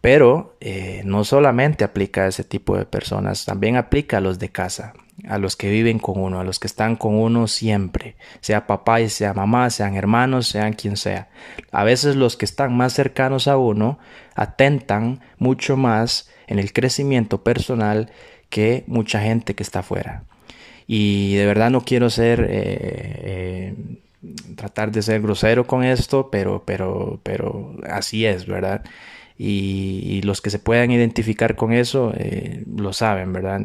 Pero 0.00 0.56
eh, 0.60 1.02
no 1.04 1.22
solamente 1.22 1.84
aplica 1.84 2.24
a 2.24 2.26
ese 2.26 2.42
tipo 2.42 2.76
de 2.76 2.84
personas, 2.84 3.44
también 3.44 3.76
aplica 3.76 4.16
a 4.16 4.20
los 4.20 4.40
de 4.40 4.48
casa 4.48 4.92
a 5.28 5.38
los 5.38 5.56
que 5.56 5.70
viven 5.70 5.98
con 5.98 6.20
uno, 6.20 6.40
a 6.40 6.44
los 6.44 6.58
que 6.58 6.66
están 6.66 6.96
con 6.96 7.14
uno 7.14 7.46
siempre, 7.46 8.16
sea 8.40 8.66
papá 8.66 9.00
y 9.00 9.08
sea 9.08 9.34
mamá, 9.34 9.70
sean 9.70 9.94
hermanos, 9.94 10.48
sean 10.48 10.72
quien 10.72 10.96
sea. 10.96 11.28
A 11.70 11.84
veces 11.84 12.16
los 12.16 12.36
que 12.36 12.44
están 12.44 12.76
más 12.76 12.92
cercanos 12.92 13.48
a 13.48 13.56
uno 13.56 13.98
atentan 14.34 15.20
mucho 15.38 15.76
más 15.76 16.30
en 16.46 16.58
el 16.58 16.72
crecimiento 16.72 17.42
personal 17.42 18.10
que 18.50 18.84
mucha 18.86 19.20
gente 19.20 19.54
que 19.54 19.62
está 19.62 19.80
afuera. 19.80 20.24
Y 20.86 21.34
de 21.36 21.46
verdad 21.46 21.70
no 21.70 21.82
quiero 21.82 22.10
ser 22.10 22.40
eh, 22.40 22.44
eh, 22.50 23.74
tratar 24.56 24.92
de 24.92 25.02
ser 25.02 25.22
grosero 25.22 25.66
con 25.66 25.84
esto, 25.84 26.30
pero, 26.30 26.64
pero, 26.66 27.20
pero 27.22 27.76
así 27.88 28.26
es, 28.26 28.46
¿verdad? 28.46 28.84
Y, 29.38 30.20
los 30.22 30.40
que 30.40 30.50
se 30.50 30.58
puedan 30.58 30.90
identificar 30.90 31.56
con 31.56 31.72
eso 31.72 32.12
eh, 32.16 32.62
lo 32.76 32.92
saben, 32.92 33.32
¿verdad? 33.32 33.62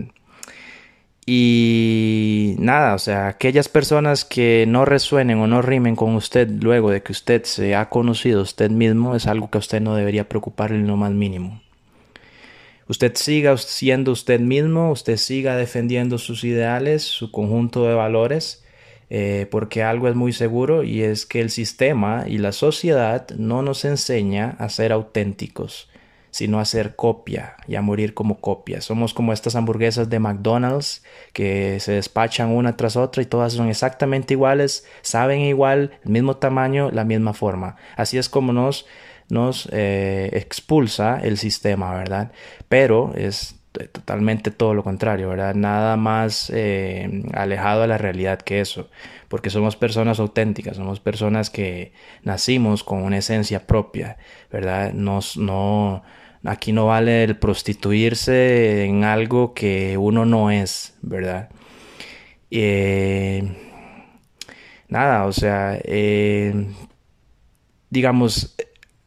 Y 1.29 2.55
nada, 2.57 2.95
o 2.95 2.99
sea, 2.99 3.27
aquellas 3.27 3.67
personas 3.67 4.23
que 4.23 4.63
no 4.65 4.85
resuenen 4.85 5.39
o 5.39 5.47
no 5.47 5.61
rimen 5.61 5.97
con 5.97 6.15
usted 6.15 6.49
luego 6.49 6.89
de 6.89 7.03
que 7.03 7.11
usted 7.11 7.43
se 7.43 7.75
ha 7.75 7.89
conocido 7.89 8.41
usted 8.41 8.71
mismo 8.71 9.13
es 9.13 9.27
algo 9.27 9.49
que 9.49 9.57
a 9.57 9.59
usted 9.59 9.81
no 9.81 9.93
debería 9.93 10.29
preocuparle 10.29 10.77
en 10.77 10.87
lo 10.87 10.95
más 10.95 11.11
mínimo. 11.11 11.61
Usted 12.87 13.13
siga 13.15 13.57
siendo 13.57 14.13
usted 14.13 14.39
mismo, 14.39 14.89
usted 14.89 15.17
siga 15.17 15.57
defendiendo 15.57 16.17
sus 16.17 16.45
ideales, 16.45 17.03
su 17.03 17.29
conjunto 17.29 17.85
de 17.85 17.93
valores, 17.93 18.63
eh, 19.09 19.47
porque 19.51 19.83
algo 19.83 20.07
es 20.07 20.15
muy 20.15 20.31
seguro 20.31 20.83
y 20.83 21.01
es 21.01 21.25
que 21.25 21.41
el 21.41 21.49
sistema 21.49 22.23
y 22.25 22.37
la 22.37 22.53
sociedad 22.53 23.27
no 23.31 23.61
nos 23.63 23.83
enseña 23.83 24.55
a 24.59 24.69
ser 24.69 24.93
auténticos 24.93 25.89
sino 26.31 26.59
hacer 26.59 26.95
copia 26.95 27.55
y 27.67 27.75
a 27.75 27.81
morir 27.81 28.13
como 28.13 28.39
copia. 28.39 28.81
Somos 28.81 29.13
como 29.13 29.33
estas 29.33 29.55
hamburguesas 29.55 30.09
de 30.09 30.19
McDonald's 30.19 31.03
que 31.33 31.79
se 31.79 31.93
despachan 31.93 32.51
una 32.51 32.77
tras 32.77 32.95
otra 32.95 33.23
y 33.23 33.25
todas 33.25 33.53
son 33.53 33.69
exactamente 33.69 34.33
iguales, 34.33 34.85
saben 35.01 35.41
igual, 35.41 35.99
el 36.03 36.11
mismo 36.11 36.37
tamaño, 36.37 36.91
la 36.91 37.03
misma 37.03 37.33
forma. 37.33 37.75
Así 37.95 38.17
es 38.17 38.29
como 38.29 38.53
nos, 38.53 38.85
nos 39.29 39.69
eh, 39.71 40.29
expulsa 40.33 41.19
el 41.21 41.37
sistema, 41.37 41.93
¿verdad? 41.93 42.31
Pero 42.69 43.13
es 43.15 43.55
totalmente 43.71 44.49
todo 44.51 44.73
lo 44.73 44.83
contrario, 44.83 45.29
¿verdad? 45.29 45.53
Nada 45.53 45.97
más 45.97 46.51
eh, 46.53 47.23
alejado 47.33 47.81
de 47.81 47.87
la 47.87 47.97
realidad 47.97 48.39
que 48.39 48.59
eso, 48.59 48.89
porque 49.27 49.49
somos 49.49 49.75
personas 49.75 50.19
auténticas, 50.19 50.77
somos 50.77 50.99
personas 50.99 51.49
que 51.49 51.93
nacimos 52.23 52.83
con 52.83 53.03
una 53.03 53.17
esencia 53.19 53.67
propia, 53.67 54.17
¿verdad? 54.51 54.93
Nos, 54.93 55.37
no, 55.37 56.03
Aquí 56.47 56.71
no 56.71 56.85
vale 56.85 57.23
el 57.23 57.37
prostituirse 57.37 58.85
en 58.85 59.03
algo 59.03 59.53
que 59.53 59.97
uno 59.97 60.25
no 60.25 60.51
es, 60.51 60.95
¿verdad? 61.01 61.49
Eh, 62.51 63.43
nada, 64.87 65.25
o 65.25 65.33
sea, 65.33 65.77
eh, 65.83 66.67
digamos, 67.89 68.55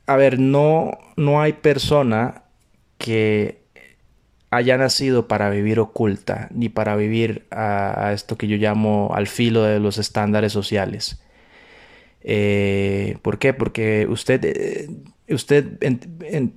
a 0.07 0.17
ver, 0.17 0.39
no, 0.39 0.99
no 1.17 1.41
hay 1.41 1.55
persona 1.55 2.43
que 2.99 3.60
haya 4.51 4.77
nacido 4.77 5.29
para 5.29 5.51
vivir 5.51 5.81
oculta, 5.81 6.49
ni 6.53 6.69
para 6.69 6.97
vivir 6.97 7.47
a, 7.51 8.13
esto 8.13 8.37
que 8.37 8.49
yo 8.49 8.57
llamo 8.57 9.13
al 9.15 9.27
filo 9.27 9.63
de 9.63 9.81
los 9.81 9.99
estándares 9.99 10.53
sociales. 10.53 11.23
Eh, 12.23 13.17
¿Por 13.23 13.39
qué? 13.39 13.55
Porque 13.55 14.07
usted 14.09 14.45
usted 15.35 15.79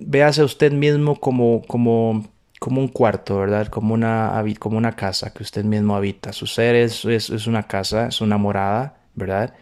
véase 0.00 0.42
a 0.42 0.44
usted 0.44 0.72
mismo 0.72 1.20
como, 1.20 1.62
como, 1.66 2.28
como 2.58 2.80
un 2.80 2.88
cuarto, 2.88 3.38
¿verdad? 3.38 3.68
Como 3.68 3.94
una, 3.94 4.42
como 4.58 4.76
una 4.76 4.96
casa 4.96 5.32
que 5.32 5.42
usted 5.42 5.64
mismo 5.64 5.96
habita. 5.96 6.32
Su 6.32 6.46
ser 6.46 6.74
es, 6.74 7.04
es, 7.04 7.46
una 7.46 7.64
casa, 7.64 8.08
es 8.08 8.20
una 8.20 8.36
morada, 8.36 8.96
¿verdad? 9.14 9.54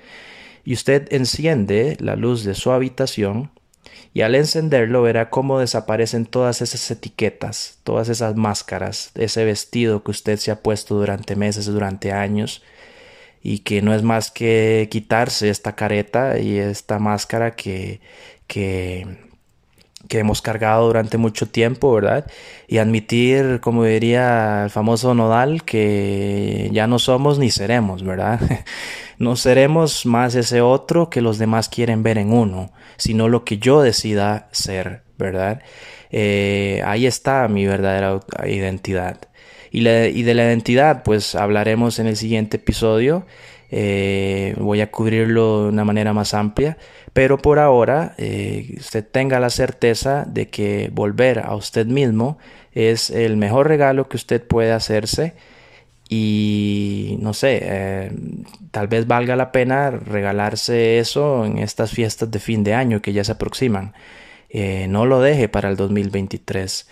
Y 0.64 0.74
usted 0.74 1.12
enciende 1.12 1.96
la 2.00 2.16
luz 2.16 2.44
de 2.44 2.54
su 2.54 2.72
habitación 2.72 3.50
y 4.14 4.22
al 4.22 4.34
encenderlo 4.34 5.02
verá 5.02 5.30
cómo 5.30 5.58
desaparecen 5.58 6.26
todas 6.26 6.60
esas 6.62 6.90
etiquetas, 6.90 7.78
todas 7.84 8.08
esas 8.08 8.36
máscaras, 8.36 9.10
ese 9.14 9.44
vestido 9.44 10.04
que 10.04 10.10
usted 10.10 10.38
se 10.38 10.50
ha 10.50 10.60
puesto 10.62 10.96
durante 10.96 11.36
meses, 11.36 11.66
durante 11.66 12.12
años, 12.12 12.62
y 13.42 13.60
que 13.60 13.82
no 13.82 13.94
es 13.94 14.02
más 14.02 14.30
que 14.30 14.88
quitarse 14.90 15.50
esta 15.50 15.74
careta 15.74 16.38
y 16.38 16.58
esta 16.58 16.98
máscara 16.98 17.52
que, 17.56 18.00
que, 18.46 19.31
que 20.12 20.18
hemos 20.18 20.42
cargado 20.42 20.88
durante 20.88 21.16
mucho 21.16 21.48
tiempo, 21.48 21.90
¿verdad? 21.94 22.30
Y 22.68 22.76
admitir, 22.76 23.60
como 23.62 23.84
diría 23.84 24.64
el 24.64 24.68
famoso 24.68 25.14
Nodal, 25.14 25.64
que 25.64 26.68
ya 26.70 26.86
no 26.86 26.98
somos 26.98 27.38
ni 27.38 27.50
seremos, 27.50 28.04
¿verdad? 28.04 28.38
no 29.18 29.36
seremos 29.36 30.04
más 30.04 30.34
ese 30.34 30.60
otro 30.60 31.08
que 31.08 31.22
los 31.22 31.38
demás 31.38 31.70
quieren 31.70 32.02
ver 32.02 32.18
en 32.18 32.30
uno, 32.30 32.72
sino 32.98 33.30
lo 33.30 33.46
que 33.46 33.56
yo 33.56 33.80
decida 33.80 34.50
ser, 34.52 35.02
¿verdad? 35.16 35.62
Eh, 36.10 36.82
ahí 36.84 37.06
está 37.06 37.48
mi 37.48 37.64
verdadera 37.64 38.20
identidad. 38.46 39.16
Y, 39.70 39.88
y 39.88 40.22
de 40.24 40.34
la 40.34 40.42
identidad, 40.42 41.04
pues 41.04 41.34
hablaremos 41.34 41.98
en 41.98 42.06
el 42.06 42.18
siguiente 42.18 42.58
episodio. 42.58 43.24
Eh, 43.74 44.54
voy 44.58 44.82
a 44.82 44.90
cubrirlo 44.90 45.62
de 45.62 45.68
una 45.70 45.86
manera 45.86 46.12
más 46.12 46.34
amplia, 46.34 46.76
pero 47.14 47.38
por 47.38 47.58
ahora 47.58 48.14
eh, 48.18 48.74
usted 48.78 49.02
tenga 49.02 49.40
la 49.40 49.48
certeza 49.48 50.26
de 50.26 50.48
que 50.50 50.90
volver 50.92 51.38
a 51.38 51.54
usted 51.56 51.86
mismo 51.86 52.36
es 52.74 53.08
el 53.08 53.38
mejor 53.38 53.68
regalo 53.68 54.10
que 54.10 54.18
usted 54.18 54.42
puede 54.46 54.72
hacerse 54.72 55.32
y 56.10 57.16
no 57.22 57.32
sé, 57.32 57.60
eh, 57.62 58.12
tal 58.72 58.88
vez 58.88 59.06
valga 59.06 59.36
la 59.36 59.52
pena 59.52 59.90
regalarse 59.90 60.98
eso 60.98 61.46
en 61.46 61.56
estas 61.56 61.92
fiestas 61.92 62.30
de 62.30 62.40
fin 62.40 62.64
de 62.64 62.74
año 62.74 63.00
que 63.00 63.14
ya 63.14 63.24
se 63.24 63.32
aproximan. 63.32 63.94
no 64.88 65.06
lo 65.06 65.22
deje 65.22 65.48
para 65.48 65.70
el 65.70 65.76
2023 65.76 66.88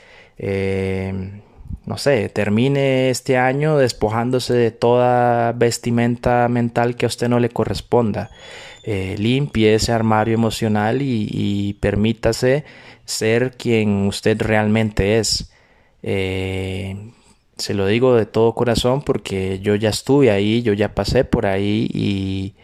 no 1.86 1.98
sé, 1.98 2.28
termine 2.28 3.10
este 3.10 3.36
año 3.36 3.76
despojándose 3.78 4.54
de 4.54 4.70
toda 4.70 5.52
vestimenta 5.52 6.46
mental 6.48 6.96
que 6.96 7.06
a 7.06 7.08
usted 7.08 7.28
no 7.28 7.40
le 7.40 7.48
corresponda. 7.48 8.30
Eh, 8.82 9.16
limpie 9.18 9.74
ese 9.74 9.92
armario 9.92 10.34
emocional 10.34 11.02
y, 11.02 11.76
permítase 11.80 12.64
ser 13.04 13.52
quien 13.56 14.06
usted 14.06 14.40
realmente 14.40 15.18
es. 15.18 15.52
Eh, 16.02 16.96
se 17.56 17.74
lo 17.74 17.86
digo 17.86 18.14
de 18.14 18.24
todo 18.26 18.54
corazón 18.54 19.02
porque 19.02 19.60
yo 19.60 19.74
ya 19.74 19.90
estuve 19.90 20.30
ahí, 20.30 20.62
yo 20.62 20.72
ya 20.72 20.94
pasé 20.94 21.24
por 21.24 21.46
ahí 21.46 22.54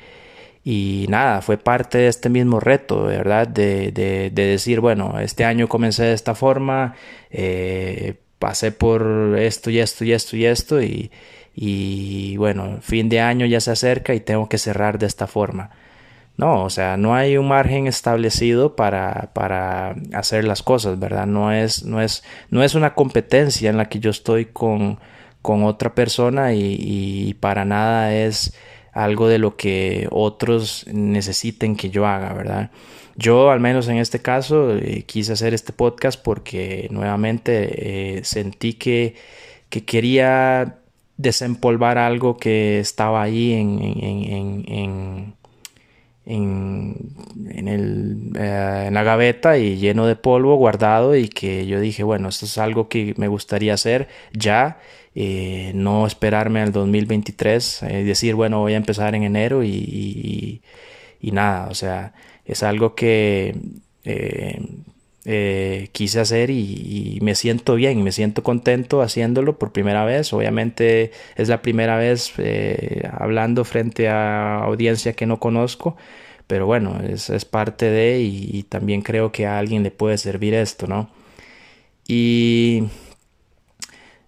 y, 0.64 1.07
nada, 1.09 1.42
fue 1.42 1.59
parte 1.59 1.98
de 1.98 2.09
este 2.09 2.29
mismo 2.29 2.61
reto, 2.61 3.05
¿verdad? 3.05 3.46
De 3.46 3.92
decir, 4.33 4.81
bueno, 4.81 5.20
este 5.20 5.44
año 5.44 5.68
comencé 5.68 6.05
de 6.05 6.14
esta 6.14 6.35
forma, 6.35 6.94
eh, 7.31 8.14
pasé 8.46 8.70
por 8.70 9.35
esto 9.40 9.70
y 9.70 9.80
esto 9.80 10.04
y 10.04 10.12
esto 10.12 10.37
y 10.37 10.44
esto 10.46 10.78
y, 10.80 12.37
bueno, 12.37 12.78
fin 12.80 13.09
de 13.09 13.18
año 13.18 13.44
ya 13.44 13.59
se 13.59 13.72
acerca 13.72 14.14
y 14.14 14.20
tengo 14.20 14.48
que 14.48 14.56
cerrar 14.56 15.00
de 15.00 15.06
esta 15.06 15.26
forma. 15.26 15.70
No, 16.37 16.62
o 16.62 16.70
sea, 16.70 16.96
no 16.96 17.16
hay 17.16 17.38
un 17.38 17.48
margen 17.48 17.88
establecido 17.88 18.76
para, 18.76 19.30
para 19.32 19.96
hacer 20.12 20.44
las 20.44 20.62
cosas, 20.62 21.00
¿verdad? 21.00 21.26
No 21.26 21.50
es, 21.50 21.85
no, 21.85 22.00
es, 22.00 22.22
no 22.48 22.62
es 22.62 22.76
una 22.76 22.94
competencia 22.94 23.68
en 23.68 23.78
la 23.78 23.88
que 23.88 23.98
yo 23.98 24.11
estoy 24.11 24.44
con, 24.44 25.00
con 25.42 25.64
otra 25.64 25.96
persona 25.96 26.54
y, 26.54 27.35
para 27.40 27.64
nada 27.64 28.14
es 28.14 28.54
algo 28.92 29.26
de 29.26 29.38
lo 29.38 29.56
que 29.56 30.06
otros 30.12 30.87
necesiten 30.92 31.74
que 31.74 31.90
yo 31.90 32.06
haga, 32.06 32.32
¿verdad? 32.32 32.70
Yo, 33.16 33.50
al 33.50 33.61
menos 33.61 33.88
en 33.88 33.96
este 33.96 34.20
caso, 34.20 34.76
eh, 34.76 35.05
quise 35.07 35.33
hacer 35.33 35.55
este 35.55 35.72
podcast 35.72 36.22
porque 36.22 36.88
nuevamente 36.90 38.18
eh, 38.18 38.24
sentí 38.24 38.74
que, 38.74 39.14
que, 39.70 39.85
quería 39.85 40.79
desempolvar 41.16 41.98
algo 41.98 42.37
que 42.37 42.79
estaba 42.79 43.22
ahí 43.22 43.55
en, 43.55 43.81
en 44.68 45.37
en, 46.26 47.68
el, 47.68 48.33
eh, 48.37 48.85
en 48.88 48.94
la 48.94 49.02
gaveta 49.05 49.59
y 49.59 49.76
lleno 49.76 50.07
de 50.07 50.16
polvo 50.16 50.57
guardado 50.57 51.16
y 51.16 51.29
que 51.29 51.66
yo 51.66 51.81
dije, 51.81 52.02
bueno, 52.02 52.29
esto 52.29 52.46
es 52.46 52.59
algo 52.59 52.88
que 52.88 53.14
me 53.16 53.29
gustaría 53.29 53.74
hacer 53.74 54.09
ya, 54.33 54.79
eh, 55.14 55.72
no 55.74 56.07
esperarme 56.07 56.61
al 56.61 56.72
2023 56.72 57.83
y 57.83 57.87
eh, 57.87 58.05
decir, 58.05 58.35
bueno, 58.35 58.61
voy 58.61 58.74
a 58.74 58.76
empezar 58.76 59.14
en 59.14 59.22
enero 59.22 59.62
y, 59.64 60.61
y, 61.20 61.31
nada, 61.31 61.68
o 61.68 61.74
sea, 61.74 62.12
es 62.46 62.62
algo 62.62 62.94
que 62.94 63.54
quise 65.92 66.20
hacer 66.20 66.50
y, 66.50 67.18
me 67.22 67.35
siento 67.35 67.74
bien, 67.74 68.02
me 68.04 68.12
siento 68.12 68.42
contento 68.42 69.02
haciéndolo 69.02 69.59
por 69.59 69.72
primera 69.72 70.04
vez. 70.04 70.32
Obviamente 70.32 71.11
es 71.37 71.48
la 71.48 71.62
primera 71.62 71.96
vez 71.96 72.32
hablando 73.11 73.64
frente 73.64 74.09
a 74.09 74.59
audiencia 74.62 75.14
que 75.14 75.26
no 75.26 75.40
conozco, 75.40 75.96
pero 76.46 76.66
bueno, 76.66 77.00
es, 77.02 77.30
es 77.30 77.44
parte 77.44 77.87
de 77.90 78.20
y, 78.20 78.62
también 78.64 79.02
creo 79.02 79.32
que 79.32 79.46
a 79.46 79.59
alguien 79.59 79.82
le 79.82 79.90
puede 79.90 80.18
servir 80.18 80.54
esto, 80.54 80.87
¿no? 80.87 81.11
Y 82.09 82.85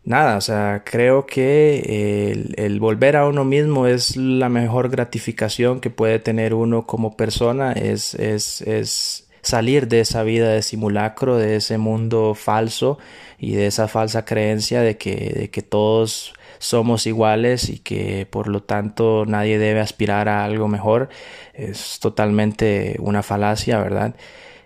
nada, 0.09 0.39
o 0.39 0.41
sea, 0.41 0.83
creo 0.85 1.27
que 1.27 2.53
el, 2.57 2.81
volver 2.81 3.17
a 3.17 3.27
uno 3.27 3.45
mismo 3.45 3.87
es 3.87 4.17
la 4.17 4.49
mejor 4.49 4.89
gratificación 4.89 5.81
que 5.81 5.91
puede 5.91 6.19
tener 6.19 6.55
uno 6.55 6.87
como 6.87 7.17
persona, 7.17 7.73
es, 7.73 8.15
es, 8.15 8.63
es 8.63 9.29
salir 9.43 9.87
de 9.89 10.01
esa 10.01 10.23
vida 10.23 10.49
de 10.51 10.63
simulacro, 10.63 11.37
de 11.37 11.57
ese 11.57 11.79
mundo 11.79 12.35
falso 12.35 12.99
y 13.39 13.53
de 13.53 13.67
esa 13.67 13.87
falsa 13.87 14.25
creencia 14.25 14.81
de 14.81 14.97
que, 14.97 15.35
de 15.41 15.51
que 15.51 15.63
todos 15.63 16.33
somos 16.59 17.07
iguales 17.07 17.69
y 17.69 17.79
que 17.79 18.27
por 18.27 18.49
lo 18.49 18.63
tanto 18.63 19.25
nadie 19.27 19.59
debe 19.59 19.81
aspirar 19.81 20.29
a 20.29 20.45
algo 20.45 20.69
mejor 20.69 21.09
es 21.55 21.99
totalmente 22.01 22.97
una 22.99 23.23
falacia, 23.23 23.79
¿verdad? 23.79 24.15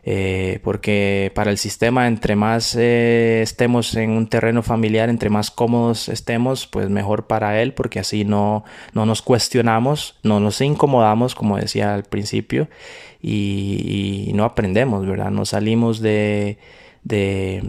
Eh, 0.04 0.58
porque 0.64 1.30
para 1.32 1.52
el 1.52 1.58
sistema 1.58 2.08
entre 2.08 2.34
más 2.34 2.74
eh, 2.76 3.40
estemos 3.40 3.94
en 3.94 4.10
un 4.10 4.28
terreno 4.28 4.64
familiar, 4.64 5.08
entre 5.08 5.30
más 5.30 5.52
cómodos 5.52 6.08
estemos, 6.08 6.66
pues 6.66 6.88
mejor 6.88 7.28
para 7.28 7.62
él, 7.62 7.72
porque 7.72 8.00
así 8.00 8.24
no, 8.24 8.64
no 8.94 9.06
nos 9.06 9.22
cuestionamos, 9.22 10.18
no 10.24 10.40
nos 10.40 10.60
incomodamos, 10.60 11.36
como 11.36 11.56
decía 11.56 11.94
al 11.94 12.02
principio, 12.02 12.68
y, 13.22 14.32
no 14.34 14.44
aprendemos, 14.44 15.06
¿verdad? 15.06 15.30
No 15.30 15.44
salimos 15.44 16.00
de, 16.00 16.58
de, 17.04 17.62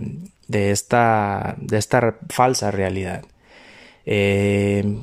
de, 0.47 0.71
esta, 0.71 1.55
de 1.59 1.77
esta 1.77 2.17
falsa 2.29 2.71
realidad. 2.71 3.23
Eh, 4.05 4.97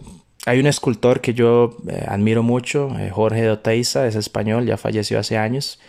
hay 0.47 0.59
un 0.59 0.67
escultor 0.67 1.21
que 1.21 1.35
yo 1.35 1.77
eh, 1.89 2.05
admiro 2.09 2.43
mucho, 2.43 2.99
eh, 2.99 3.11
Jorge 3.11 3.43
de 3.43 3.51
Oteiza, 3.51 4.07
es 4.07 4.17
español, 4.17 4.67
ya 4.67 4.77
falleció 4.77 5.19
hace 5.19 5.37
años. 5.37 5.81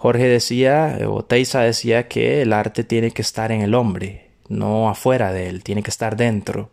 Jorge 0.00 0.24
decía, 0.28 0.98
Oteiza 1.06 1.60
decía 1.60 2.08
que 2.08 2.40
el 2.40 2.54
arte 2.54 2.84
tiene 2.84 3.10
que 3.10 3.20
estar 3.20 3.52
en 3.52 3.60
el 3.60 3.74
hombre, 3.74 4.30
no 4.48 4.88
afuera 4.88 5.30
de 5.30 5.48
él, 5.48 5.62
tiene 5.62 5.82
que 5.82 5.90
estar 5.90 6.16
dentro. 6.16 6.70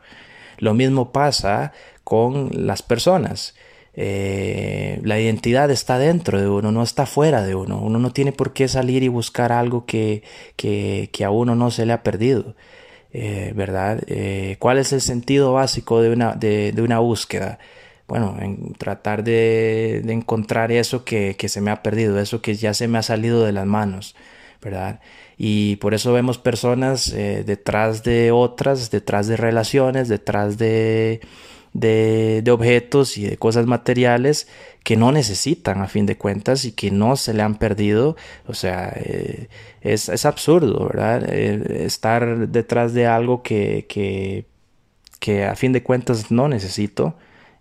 Lo 0.57 0.73
mismo 0.73 1.11
pasa 1.11 1.73
con 2.05 2.51
las 2.53 2.81
personas. 2.81 3.53
la 3.95 5.19
identidad 5.19 5.69
está 5.71 5.99
dentro 5.99 6.39
de 6.39 6.47
uno, 6.47 6.71
no 6.71 6.83
está 6.83 7.05
fuera 7.05 7.43
de 7.43 7.53
uno. 7.53 7.79
Uno 7.81 7.99
no 7.99 8.11
tiene 8.13 8.31
por 8.31 8.53
qué 8.53 8.69
salir 8.69 9.03
y 9.03 9.09
buscar 9.09 9.51
algo 9.51 9.85
que, 9.85 10.23
que, 10.55 11.09
que 11.11 11.25
a 11.25 11.29
uno 11.29 11.53
no 11.55 11.69
se 11.69 11.85
le 11.85 11.93
ha 11.93 12.03
perdido. 12.03 12.55
Eh, 13.19 13.53
¿verdad? 13.55 14.03
Eh, 14.07 14.57
¿Cuál 14.59 14.77
es 14.77 14.93
el 14.93 15.01
sentido 15.01 15.53
básico 15.53 16.01
de 16.01 16.11
una, 16.11 16.35
de, 16.35 16.73
una 16.77 16.99
búsqueda? 16.99 17.57
Bueno, 18.07 18.37
en 18.39 18.73
tratar 18.73 19.23
de, 19.23 20.01
encontrar 20.07 20.71
eso 20.71 21.03
que, 21.03 21.35
se 21.47 21.61
me 21.61 21.71
ha 21.71 21.83
perdido, 21.83 22.19
eso 22.19 22.41
que 22.41 22.55
ya 22.55 22.73
se 22.73 22.87
me 22.87 22.97
ha 22.97 23.03
salido 23.03 23.43
de 23.45 23.51
las 23.51 23.65
manos, 23.65 24.15
¿verdad? 24.61 25.01
Y 25.37 25.75
por 25.77 25.93
eso 25.93 26.13
vemos 26.13 26.37
personas 26.37 27.09
eh, 27.13 27.43
detrás 27.45 28.03
de 28.03 28.31
otras, 28.31 28.91
detrás 28.91 29.27
de 29.27 29.37
relaciones, 29.37 30.07
detrás 30.07 30.57
de, 30.57 31.21
de, 31.73 32.51
objetos 32.51 33.17
y 33.17 33.25
de 33.27 33.37
cosas 33.37 33.65
materiales 33.65 34.47
que 34.83 34.95
no 34.97 35.11
necesitan 35.11 35.81
a 35.81 35.87
fin 35.87 36.05
de 36.05 36.17
cuentas 36.17 36.65
y 36.65 36.71
que 36.71 36.91
no 36.91 37.15
se 37.15 37.33
le 37.33 37.43
han 37.43 37.55
perdido. 37.55 38.15
O 38.47 38.53
sea, 38.53 38.93
eh, 38.95 39.47
es, 39.81 40.25
absurdo, 40.25 40.87
¿verdad? 40.87 41.25
Eh, 41.29 41.85
estar 41.85 42.47
detrás 42.49 42.93
de 42.93 43.05
algo 43.07 43.43
que, 43.43 43.85
que, 45.19 45.45
a 45.45 45.55
fin 45.55 45.73
de 45.73 45.83
cuentas 45.83 46.31
no 46.31 46.47
necesito. 46.47 47.15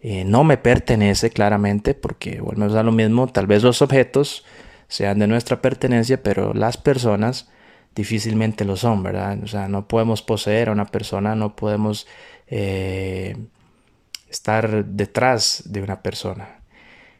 Eh, 0.08 0.24
no 0.24 0.44
me 0.44 0.56
pertenece 0.56 1.30
claramente 1.30 1.94
porque 1.94 2.40
volvemos 2.40 2.74
a 2.76 2.84
lo 2.84 2.92
mismo, 2.92 3.26
tal 3.26 3.48
vez 3.48 3.64
los 3.64 3.82
objetos 3.82 4.44
sean 4.86 5.18
de 5.18 5.26
nuestra 5.26 5.60
pertenencia, 5.60 6.22
pero 6.22 6.54
las 6.54 6.76
personas 6.76 7.50
difícilmente 7.94 8.64
lo 8.64 8.76
son, 8.76 9.02
¿verdad? 9.02 9.38
O 9.42 9.48
sea, 9.48 9.68
no 9.68 9.88
podemos 9.88 10.22
poseer 10.22 10.68
a 10.68 10.72
una 10.72 10.86
persona, 10.86 11.34
no 11.34 11.56
podemos 11.56 12.06
estar 14.28 14.84
detrás 14.84 15.64
de 15.66 15.82
una 15.82 16.02
persona. 16.02 16.60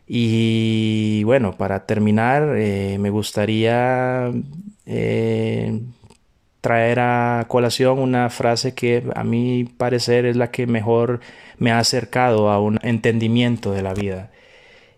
Y 0.07 1.25
bueno, 1.25 1.57
para 1.57 1.87
terminar, 1.87 2.55
eh, 2.57 2.96
me 3.01 3.11
gustaría 3.11 4.31
eh, 4.87 5.81
traer 6.66 6.98
a 6.98 7.44
colación 7.46 8.00
una 8.00 8.29
frase 8.29 8.74
que 8.74 9.05
a 9.14 9.22
mi 9.22 9.62
parecer 9.64 10.26
es 10.26 10.35
la 10.35 10.50
que 10.50 10.66
mejor 10.66 11.20
me 11.59 11.70
ha 11.70 11.79
acercado 11.79 12.50
a 12.50 12.61
un 12.61 12.81
entendimiento 12.83 13.70
de 13.72 13.83
la 13.83 13.94
vida. 13.94 14.33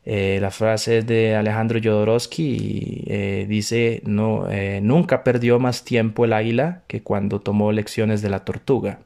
Eh, 0.07 0.39
la 0.41 0.51
frase 0.51 0.99
es 0.99 1.07
de 1.07 1.37
Alejandro 1.37 1.79
Jodorowsky 1.85 3.05
y 3.07 3.45
dice, 3.45 4.01
no, 4.07 4.47
nunca 4.81 5.23
perdió 5.25 5.59
más 5.59 5.85
tiempo 5.85 6.25
el 6.25 6.33
águila 6.33 6.85
que 6.87 7.03
cuando 7.03 7.41
tomó 7.41 7.71
lecciones 7.73 8.23
de 8.23 8.31
la 8.31 8.45
tortuga. 8.47 9.01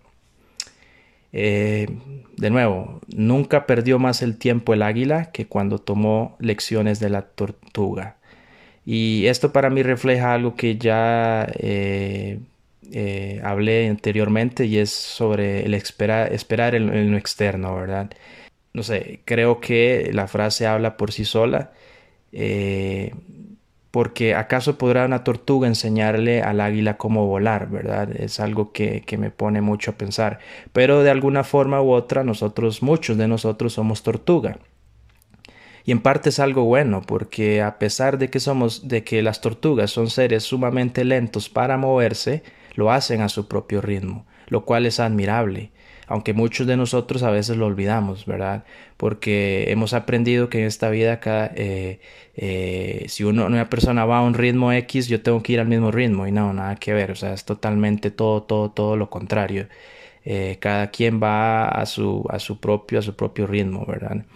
Eh, 1.33 1.89
de 2.37 2.51
nuevo, 2.51 3.01
nunca 3.09 3.67
perdió 3.67 3.99
más 3.99 4.23
el 4.23 4.37
tiempo 4.37 4.75
el 4.75 4.83
águila 4.83 5.33
que 5.33 5.47
cuando 5.47 5.79
tomó 5.79 6.37
lecciones 6.39 7.01
de 7.01 7.11
la 7.11 7.23
tortuga. 7.23 8.17
Y 8.85 9.27
esto 9.27 9.53
para 9.53 9.71
mí 9.71 9.83
refleja 9.83 10.35
algo 10.35 10.55
que 10.57 10.77
ya 10.77 11.47
eh, 11.55 12.41
eh, 12.91 13.41
hablé 13.45 13.89
anteriormente 13.89 14.67
y 14.67 14.79
es 14.79 14.91
sobre 14.91 15.65
el 15.65 15.75
esperar, 15.75 16.33
esperar 16.33 16.75
en, 16.75 17.11
lo 17.11 17.17
externo, 17.17 17.75
¿verdad? 17.77 18.11
No 18.73 18.83
sé, 18.83 19.21
creo 19.25 19.61
que 19.61 20.11
la 20.13 20.29
frase 20.29 20.67
habla 20.67 20.97
por 20.97 21.13
sí 21.13 21.25
sola 21.25 21.73
porque 23.93 24.35
acaso 24.35 24.79
podrá 24.79 25.05
una 25.05 25.23
tortuga 25.23 25.69
enseñarle 25.69 26.43
al 26.43 26.63
águila 26.63 26.97
cómo 26.97 27.27
volar, 27.27 27.69
¿verdad? 27.69 28.11
Es 28.17 28.41
algo 28.41 28.73
que, 28.73 29.05
me 29.19 29.31
pone 29.31 29.61
mucho 29.61 29.91
a 29.93 29.95
pensar. 29.95 30.39
Pero 30.73 31.03
de 31.03 31.11
alguna 31.11 31.45
forma 31.45 31.83
u 31.83 31.93
otra, 31.93 32.25
nosotros, 32.25 32.83
muchos 32.83 33.19
de 33.19 33.29
nosotros 33.29 33.75
somos 33.75 34.03
tortuga. 34.03 34.57
Y 35.85 35.93
en 35.93 36.01
parte 36.01 36.31
es 36.31 36.39
algo 36.39 36.65
bueno, 36.65 37.03
porque 37.03 37.61
a 37.61 37.79
pesar 37.79 38.17
de 38.17 38.31
que 38.31 38.41
somos, 38.41 38.89
de 38.89 39.05
que 39.05 39.21
las 39.21 39.43
tortugas 39.43 39.91
son 39.91 40.09
seres 40.09 40.45
sumamente 40.45 41.05
lentos 41.05 41.51
para 41.51 41.77
moverse, 41.77 42.43
lo 42.75 42.91
hacen 42.91 43.21
a 43.21 43.29
su 43.29 43.49
propio 43.49 43.81
ritmo, 43.81 44.27
lo 44.49 44.65
cual 44.65 44.87
es 44.87 45.01
admirable 45.01 45.73
aunque 46.13 46.35
muchos 46.35 46.67
de 46.67 46.77
nosotros 46.77 47.23
a 47.23 47.31
veces 47.31 47.57
lo 47.57 47.65
olvidamos, 47.65 48.27
¿verdad? 48.27 48.65
Porque 48.99 49.71
hemos 49.71 49.95
aprendido 49.95 50.51
que 50.51 50.61
en 50.61 50.67
esta 50.67 50.91
vida 50.91 51.15
acá, 51.15 51.51
eh, 51.55 52.01
eh, 52.37 53.07
si 53.09 53.25
una 53.25 53.71
persona 53.71 54.05
va 54.05 54.19
a 54.19 54.23
un 54.23 54.35
ritmo 54.35 54.73
X, 54.73 55.09
yo 55.09 55.23
tengo 55.23 55.43
que 55.43 55.55
ir 55.55 55.61
al 55.61 55.69
mismo 55.69 55.91
ritmo 55.91 56.27
y 56.27 56.31
no, 56.33 56.53
nada 56.53 56.77
que 56.77 56.93
ver, 56.93 57.13
o 57.13 57.15
sea, 57.15 57.33
es 57.33 57.47
totalmente 57.47 58.11
todo, 58.11 58.43
todo, 58.43 58.71
todo 58.71 58.97
lo 58.97 59.09
contrario. 59.09 59.69
Eh, 60.25 60.59
cada 60.61 60.91
quien 60.91 61.19
va 61.23 61.69
a 61.69 61.87
su, 61.87 62.27
a 62.29 62.39
su 62.39 62.61
propio, 62.61 62.99
a 62.99 63.03
su 63.03 63.17
propio 63.17 63.47
ritmo, 63.47 63.87
¿verdad? 63.87 64.27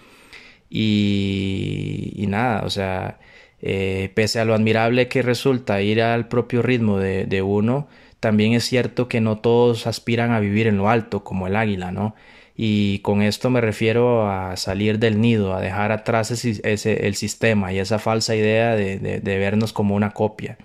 Y, 0.71 2.13
y 2.17 2.27
nada, 2.27 2.63
o 2.65 2.71
sea, 2.71 3.19
pese 3.61 4.41
a 4.41 4.45
lo 4.47 4.55
admirable 4.55 5.09
que 5.09 5.23
resulta 5.23 5.83
ir 5.83 6.03
al 6.03 6.29
propio 6.29 6.63
ritmo 6.63 6.99
de, 6.99 7.27
de 7.27 7.43
uno, 7.43 7.89
también 8.27 8.55
es 8.55 8.65
cierto 8.65 9.07
que 9.07 9.21
no 9.21 9.39
todos 9.39 9.87
aspiran 9.87 10.33
a 10.33 10.41
vivir 10.41 10.67
en 10.67 10.79
lo 10.79 10.89
alto 10.89 11.23
como 11.23 11.47
el 11.47 11.55
águila, 11.55 11.93
¿no? 11.93 12.17
Y 12.57 12.99
con 12.99 13.23
esto 13.23 13.51
me 13.51 13.61
refiero 13.61 14.29
a 14.29 14.57
salir 14.57 14.99
del 14.99 15.21
nido, 15.21 15.55
a 15.55 15.61
dejar 15.61 15.93
atrás 15.93 16.33
ese, 16.33 17.07
el 17.07 17.15
sistema 17.15 17.73
y 17.73 17.79
esa 17.79 18.01
falsa 18.01 18.35
idea 18.35 18.75
de, 18.75 18.99
de, 18.99 19.39
vernos 19.39 19.73
como 19.73 19.95
una 19.95 20.11
copia. 20.11 20.59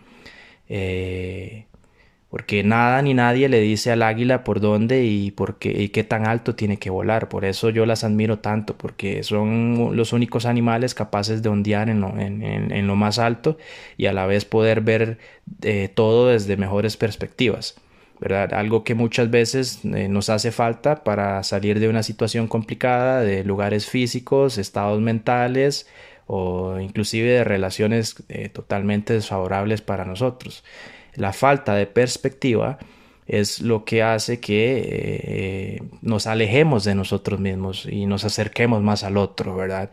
Eh, 0.69 1.65
porque 2.31 2.63
nada 2.63 3.01
ni 3.01 3.13
nadie 3.13 3.49
le 3.49 3.59
dice 3.59 3.91
al 3.91 4.01
águila 4.01 4.45
por 4.45 4.61
dónde 4.61 5.03
y, 5.03 5.31
por 5.31 5.59
qué, 5.59 5.83
y 5.83 5.89
qué 5.89 6.05
tan 6.05 6.25
alto 6.25 6.55
tiene 6.55 6.77
que 6.77 6.89
volar. 6.89 7.27
Por 7.27 7.43
eso 7.43 7.69
yo 7.69 7.85
las 7.85 8.05
admiro 8.05 8.39
tanto, 8.39 8.77
porque 8.77 9.21
son 9.23 9.97
los 9.97 10.13
únicos 10.13 10.45
animales 10.45 10.95
capaces 10.95 11.43
de 11.43 11.49
ondear 11.49 11.89
en 11.89 11.99
lo, 12.87 12.95
más 12.95 13.19
alto 13.19 13.57
y 13.97 14.05
a 14.05 14.13
la 14.13 14.27
vez 14.27 14.45
poder 14.45 14.79
ver 14.79 15.17
eh, 15.61 15.89
todo 15.93 16.29
desde 16.29 16.55
mejores 16.55 16.95
perspectivas. 16.95 17.75
¿verdad? 18.21 18.53
Algo 18.53 18.85
que 18.85 18.95
muchas 18.95 19.29
veces 19.29 19.81
eh, 19.83 20.07
nos 20.07 20.29
hace 20.29 20.53
falta 20.53 21.03
para 21.03 21.43
salir 21.43 21.81
de 21.81 21.89
una 21.89 22.01
situación 22.01 22.47
complicada, 22.47 23.19
de 23.21 23.43
lugares 23.43 23.87
físicos, 23.87 24.57
estados 24.57 25.01
mentales 25.01 25.85
o 26.27 26.79
inclusive 26.79 27.29
de 27.29 27.43
relaciones 27.43 28.23
eh, 28.29 28.47
totalmente 28.47 29.11
desfavorables 29.13 29.81
para 29.81 30.05
nosotros 30.05 30.63
la 31.15 31.33
falta 31.33 31.75
de 31.75 31.87
perspectiva 31.87 32.79
es 33.31 33.61
lo 33.61 33.85
que 33.85 34.03
hace 34.03 34.41
que 34.41 34.81
eh, 34.83 35.83
nos 36.01 36.27
alejemos 36.27 36.83
de 36.83 36.95
nosotros 36.95 37.39
mismos 37.39 37.87
y 37.89 38.05
nos 38.05 38.25
acerquemos 38.25 38.81
más 38.81 39.05
al 39.05 39.15
otro, 39.15 39.55
¿verdad? 39.55 39.89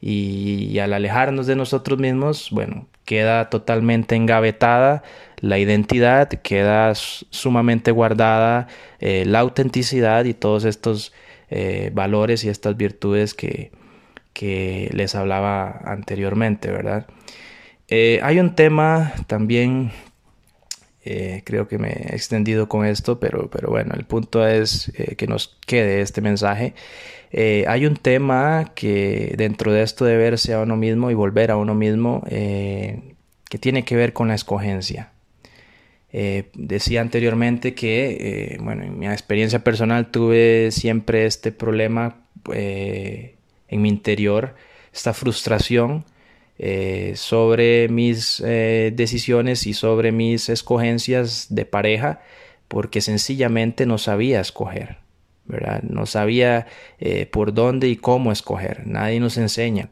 Y, 0.00 0.78
al 0.78 0.92
alejarnos 0.92 1.46
de 1.46 1.56
nosotros 1.56 1.98
mismos, 1.98 2.48
bueno, 2.50 2.86
queda 3.06 3.48
totalmente 3.48 4.14
engavetada 4.14 5.02
la 5.38 5.58
identidad, 5.58 6.28
queda 6.28 6.92
sumamente 6.94 7.92
guardada 7.92 8.68
eh, 9.00 9.24
la 9.26 9.40
autenticidad 9.40 10.26
y 10.26 10.34
todos 10.34 10.64
estos 10.64 11.14
eh, 11.50 11.90
valores 11.94 12.44
y 12.44 12.50
estas 12.50 12.76
virtudes 12.76 13.32
que, 13.32 13.72
que 14.34 14.90
les 14.92 15.14
hablaba 15.14 15.80
anteriormente, 15.84 16.70
¿verdad? 16.70 17.06
hay 18.22 18.38
un 18.38 18.54
tema 18.54 19.12
también 19.26 19.92
eh, 21.04 21.42
creo 21.44 21.66
que 21.66 21.78
me 21.78 21.88
he 21.88 22.14
extendido 22.14 22.68
con 22.68 22.86
esto, 22.86 23.18
pero, 23.18 23.50
pero 23.50 23.70
bueno, 23.70 23.94
el 23.96 24.04
punto 24.04 24.46
es 24.46 24.92
eh, 24.96 25.16
que 25.16 25.26
nos 25.26 25.58
quede 25.66 26.00
este 26.00 26.20
mensaje. 26.20 26.74
Eh, 27.32 27.64
hay 27.66 27.86
un 27.86 27.96
tema 27.96 28.72
que 28.74 29.34
dentro 29.36 29.72
de 29.72 29.82
esto 29.82 30.04
de 30.04 30.16
verse 30.16 30.54
a 30.54 30.60
uno 30.60 30.76
mismo 30.76 31.10
y 31.10 31.14
volver 31.14 31.50
a 31.50 31.56
uno 31.56 31.74
mismo 31.74 32.22
que 32.28 33.58
tiene 33.58 33.84
que 33.84 33.96
ver 33.96 34.12
con 34.12 34.28
la 34.28 34.34
escogencia. 34.34 35.12
decía 36.12 37.00
anteriormente 37.00 37.74
que, 37.74 38.58
bueno, 38.62 38.84
en 38.84 38.98
mi 38.98 39.06
experiencia 39.06 39.64
personal 39.64 40.10
tuve 40.10 40.70
siempre 40.70 41.26
este 41.26 41.52
problema 41.52 42.16
en 42.52 43.82
mi 43.82 43.88
interior, 43.88 44.54
esta 44.92 45.14
frustración 45.14 46.04
eh, 46.58 47.14
sobre 47.16 47.88
mis 47.88 48.40
eh, 48.44 48.92
decisiones 48.94 49.66
y 49.66 49.72
sobre 49.72 50.12
mis 50.12 50.50
escogencias 50.50 51.46
de 51.48 51.64
pareja 51.64 52.20
porque 52.68 53.00
sencillamente 53.00 53.86
no 53.86 53.98
sabía 53.98 54.40
escoger, 54.40 54.98
¿verdad? 55.46 55.82
No 55.82 56.06
sabía 56.06 56.66
eh, 57.00 57.26
por 57.26 57.54
dónde 57.54 57.88
y 57.88 57.96
cómo 57.96 58.32
escoger, 58.32 58.86
nadie 58.86 59.18
nos 59.18 59.38
enseña. 59.38 59.90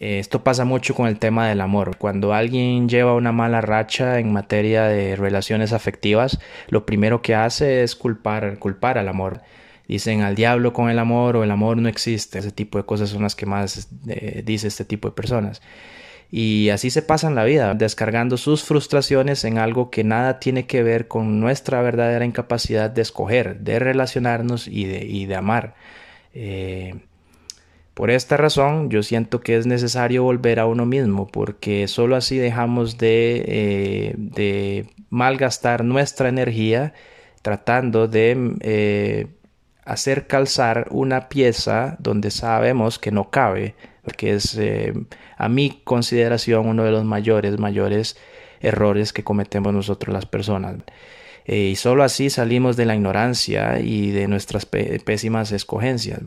esto 0.00 0.42
pasa 0.42 0.64
mucho 0.64 0.94
con 0.94 1.06
el 1.06 1.18
tema 1.18 1.48
del 1.48 1.60
amor. 1.60 1.96
Cuando 1.98 2.34
alguien 2.34 2.88
lleva 2.88 3.14
una 3.14 3.32
mala 3.32 3.60
racha 3.60 4.18
en 4.18 4.32
materia 4.32 4.84
de 4.84 5.16
relaciones 5.16 5.72
afectivas, 5.72 6.40
lo 6.68 6.84
primero 6.86 7.22
que 7.22 7.34
hace 7.34 7.82
es 7.82 7.94
culpar, 7.94 8.58
culpar 8.58 8.98
al 8.98 9.08
amor 9.08 9.42
dicen 9.88 10.22
al 10.22 10.34
diablo 10.34 10.72
con 10.72 10.90
el 10.90 10.98
amor 10.98 11.36
o 11.36 11.44
el 11.44 11.50
amor 11.50 11.76
no 11.76 11.88
existe. 11.88 12.38
Ese 12.38 12.50
tipo 12.50 12.78
de 12.78 12.84
cosas 12.84 13.10
son 13.10 13.22
las 13.22 13.34
que 13.34 13.46
más 13.46 13.88
eh, 14.08 14.42
dice 14.44 14.68
este 14.68 14.84
tipo 14.84 15.08
de 15.08 15.14
personas. 15.14 15.62
Y 16.30 16.70
así 16.70 16.90
se 16.90 17.02
pasan 17.02 17.34
la 17.34 17.44
vida, 17.44 17.74
descargando 17.74 18.36
sus 18.36 18.64
frustraciones 18.64 19.44
en 19.44 19.58
algo 19.58 19.90
que 19.90 20.02
nada 20.02 20.40
tiene 20.40 20.66
que 20.66 20.82
ver 20.82 21.06
con 21.06 21.38
nuestra 21.38 21.80
verdadera 21.80 22.24
incapacidad 22.24 22.90
de 22.90 23.02
escoger, 23.02 23.60
de 23.60 23.78
relacionarnos 23.78 24.66
y 24.66 24.84
de, 24.86 25.26
de 25.28 25.36
amar. 25.36 25.76
Eh, 26.32 26.94
por 27.92 28.10
esta 28.10 28.36
razón, 28.36 28.90
yo 28.90 29.04
siento 29.04 29.40
que 29.40 29.56
es 29.56 29.66
necesario 29.66 30.24
volver 30.24 30.58
a 30.58 30.66
uno 30.66 30.86
mismo, 30.86 31.28
porque 31.28 31.86
solo 31.86 32.16
así 32.16 32.36
dejamos 32.36 32.98
de, 32.98 33.44
eh, 33.46 34.14
de 34.16 34.86
malgastar 35.10 35.84
nuestra 35.84 36.28
energía 36.28 36.94
tratando 37.42 38.08
de 38.08 39.28
hacer 39.84 40.26
calzar 40.26 40.88
una 40.90 41.28
pieza 41.28 41.96
donde 41.98 42.30
sabemos 42.30 42.98
que 42.98 43.10
no 43.10 43.30
cabe, 43.30 43.74
porque 44.02 44.34
es 44.34 44.56
eh, 44.56 44.92
a 45.36 45.48
mi 45.48 45.80
consideración 45.84 46.66
uno 46.66 46.84
de 46.84 46.90
los 46.90 47.04
mayores, 47.04 47.58
mayores 47.58 48.16
errores 48.60 49.12
que 49.12 49.24
cometemos 49.24 49.72
nosotros 49.72 50.12
las 50.12 50.26
personas. 50.26 50.76
Eh, 51.46 51.70
y 51.72 51.76
solo 51.76 52.02
así 52.02 52.30
salimos 52.30 52.76
de 52.76 52.86
la 52.86 52.94
ignorancia 52.94 53.80
y 53.80 54.10
de 54.10 54.28
nuestras 54.28 54.66
pésimas 54.66 55.52
escogencias. 55.52 56.20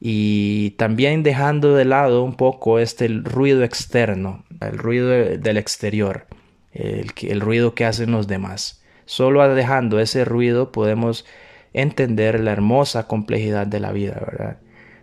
Y 0.00 0.70
también 0.72 1.22
dejando 1.22 1.74
de 1.74 1.84
lado 1.84 2.24
un 2.24 2.34
poco 2.34 2.78
este 2.78 3.08
ruido 3.08 3.62
externo, 3.62 4.44
el 4.60 4.76
ruido 4.76 5.08
del 5.08 5.56
exterior, 5.56 6.26
el, 6.72 7.12
el 7.22 7.40
ruido 7.40 7.74
que 7.74 7.84
hacen 7.84 8.10
los 8.10 8.26
demás. 8.26 8.82
Solo 9.04 9.54
dejando 9.54 10.00
ese 10.00 10.24
ruido 10.24 10.72
podemos 10.72 11.24
entender 11.72 12.40
la 12.40 12.52
hermosa 12.52 13.06
complejidad 13.06 13.66
de 13.66 13.80
la 13.80 13.92
vida, 13.92 14.14
¿verdad? 14.14 14.58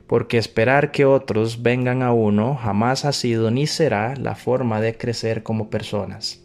Porque 0.07 0.37
esperar 0.37 0.91
que 0.91 1.05
otros 1.05 1.61
vengan 1.61 2.01
a 2.01 2.13
uno 2.13 2.55
jamás 2.55 3.05
ha 3.05 3.11
sido 3.11 3.51
ni 3.51 3.67
será 3.67 4.15
la 4.15 4.35
forma 4.35 4.81
de 4.81 4.97
crecer 4.97 5.43
como 5.43 5.69
personas. 5.69 6.43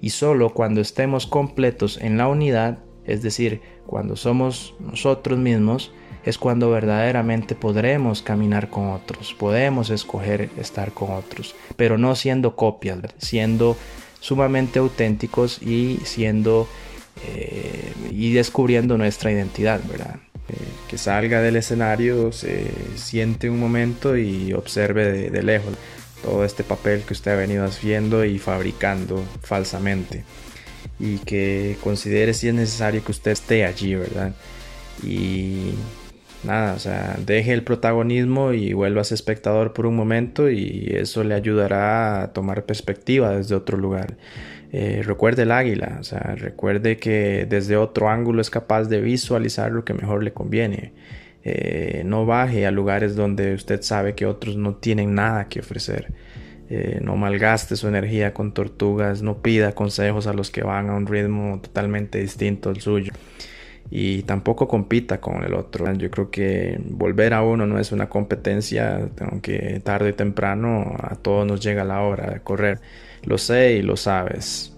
Y 0.00 0.10
solo 0.10 0.52
cuando 0.52 0.80
estemos 0.80 1.26
completos 1.26 1.98
en 2.00 2.18
la 2.18 2.28
unidad, 2.28 2.78
es 3.04 3.22
decir, 3.22 3.62
cuando 3.86 4.16
somos 4.16 4.74
nosotros 4.80 5.38
mismos, 5.38 5.92
es 6.24 6.38
cuando 6.38 6.70
verdaderamente 6.70 7.54
podremos 7.54 8.20
caminar 8.20 8.68
con 8.68 8.90
otros, 8.90 9.32
podemos 9.32 9.90
escoger 9.90 10.50
estar 10.58 10.92
con 10.92 11.12
otros, 11.12 11.54
pero 11.76 11.98
no 11.98 12.16
siendo 12.16 12.56
copias, 12.56 12.98
siendo 13.18 13.76
sumamente 14.20 14.80
auténticos 14.80 15.62
y 15.62 15.98
siendo 16.02 16.66
eh, 17.24 17.92
y 18.10 18.32
descubriendo 18.32 18.98
nuestra 18.98 19.32
identidad, 19.32 19.80
¿verdad? 19.88 20.16
Eh, 20.48 20.54
que 20.88 20.98
salga 20.98 21.42
del 21.42 21.56
escenario, 21.56 22.30
se 22.32 22.66
siente 22.94 23.50
un 23.50 23.58
momento 23.58 24.16
y 24.16 24.52
observe 24.52 25.30
de, 25.30 25.42
lejos 25.42 25.74
todo 26.22 26.44
este 26.44 26.62
papel 26.62 27.02
que 27.02 27.14
usted 27.14 27.32
ha 27.32 27.36
venido 27.36 27.64
haciendo 27.64 28.24
y 28.24 28.38
fabricando 28.38 29.22
falsamente. 29.42 30.24
Y 30.98 31.18
que 31.18 31.76
considere 31.82 32.32
si 32.32 32.48
es 32.48 32.54
necesario 32.54 33.04
que 33.04 33.12
usted 33.12 33.32
esté 33.32 33.64
allí, 33.64 33.94
¿verdad? 33.94 34.34
Y 35.02 35.72
nada, 36.44 36.74
o 36.74 36.78
sea, 36.78 37.16
deje 37.24 37.52
el 37.52 37.64
protagonismo 37.64 38.52
y 38.52 38.72
vuelva 38.72 39.00
a 39.00 39.04
ser 39.04 39.16
espectador 39.16 39.72
por 39.72 39.86
un 39.86 39.96
momento 39.96 40.48
y 40.48 40.88
eso 40.94 41.24
le 41.24 41.34
ayudará 41.34 42.22
a 42.22 42.32
tomar 42.32 42.64
perspectiva 42.64 43.36
desde 43.36 43.54
otro 43.54 43.76
lugar. 43.76 44.16
Eh, 44.78 45.00
recuerde 45.02 45.44
el 45.44 45.52
águila, 45.52 45.96
o 45.98 46.04
sea, 46.04 46.34
recuerde 46.36 46.98
que 46.98 47.46
desde 47.48 47.78
otro 47.78 48.10
ángulo 48.10 48.42
es 48.42 48.50
capaz 48.50 48.84
de 48.84 49.00
visualizar 49.00 49.72
lo 49.72 49.86
que 49.86 49.94
mejor 49.94 50.22
le 50.22 50.34
conviene. 50.34 50.92
Eh, 51.44 52.02
no 52.04 52.26
baje 52.26 52.66
a 52.66 52.70
lugares 52.70 53.16
donde 53.16 53.54
usted 53.54 53.80
sabe 53.80 54.14
que 54.14 54.26
otros 54.26 54.58
no 54.58 54.74
tienen 54.74 55.14
nada 55.14 55.48
que 55.48 55.60
ofrecer. 55.60 56.12
Eh, 56.68 56.98
no 57.02 57.16
malgaste 57.16 57.74
su 57.74 57.88
energía 57.88 58.34
con 58.34 58.52
tortugas, 58.52 59.22
no 59.22 59.40
pida 59.40 59.72
consejos 59.72 60.26
a 60.26 60.34
los 60.34 60.50
que 60.50 60.62
van 60.62 60.90
a 60.90 60.94
un 60.94 61.06
ritmo 61.06 61.58
totalmente 61.62 62.18
distinto 62.18 62.68
al 62.68 62.82
suyo 62.82 63.14
y 63.90 64.24
tampoco 64.24 64.68
compita 64.68 65.22
con 65.22 65.42
el 65.42 65.54
otro. 65.54 65.90
Yo 65.94 66.10
creo 66.10 66.30
que 66.30 66.78
volver 66.84 67.32
a 67.32 67.42
uno 67.42 67.64
no 67.64 67.78
es 67.78 67.92
una 67.92 68.10
competencia, 68.10 69.08
aunque 69.30 69.80
tarde 69.82 70.10
o 70.10 70.14
temprano 70.14 70.94
a 70.98 71.16
todos 71.16 71.46
nos 71.46 71.60
llega 71.64 71.82
la 71.82 72.02
hora 72.02 72.30
de 72.30 72.40
correr. 72.40 72.80
Lo 73.26 73.38
sé 73.38 73.74
y 73.74 73.82
lo 73.82 73.96
sabes. 73.96 74.72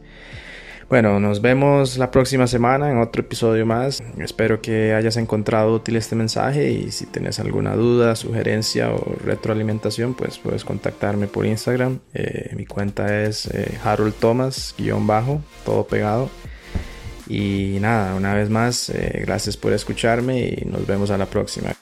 Bueno, 0.89 1.21
nos 1.21 1.43
vemos 1.43 1.99
la 1.99 2.11
próxima 2.11 2.47
semana 2.47 2.91
en 2.91 2.97
otro 2.97 3.21
episodio 3.21 3.67
más. 3.67 4.03
Espero 4.17 4.63
que 4.63 4.95
hayas 4.95 5.19
encontrado 5.19 5.75
útil 5.75 5.97
este 5.97 6.17
mensaje 6.17 6.71
y 6.71 6.91
si 6.93 7.05
tienes 7.05 7.39
alguna 7.41 7.77
duda, 7.77 8.17
sugerencia 8.17 8.91
o 8.91 9.17
retroalimentación, 9.23 10.15
pues 10.15 10.39
puedes 10.39 10.65
contactarme 10.65 11.27
por 11.27 11.45
Instagram. 11.45 11.99
Eh, 12.15 12.55
mi 12.57 12.65
cuenta 12.65 13.23
es 13.23 13.47
eh, 13.49 13.79
Harold 13.85 14.15
Thomas, 14.15 14.75
guion 14.79 15.07
bajo, 15.07 15.43
todo 15.67 15.87
pegado. 15.87 16.31
Y 17.29 17.77
nada, 17.83 18.15
una 18.15 18.33
vez 18.33 18.49
más, 18.49 18.89
eh, 18.89 19.23
gracias 19.27 19.59
por 19.59 19.75
escucharme 19.75 20.41
y 20.41 20.65
nos 20.65 20.87
vemos 20.87 21.11
a 21.11 21.19
la 21.19 21.27
próxima. 21.27 21.75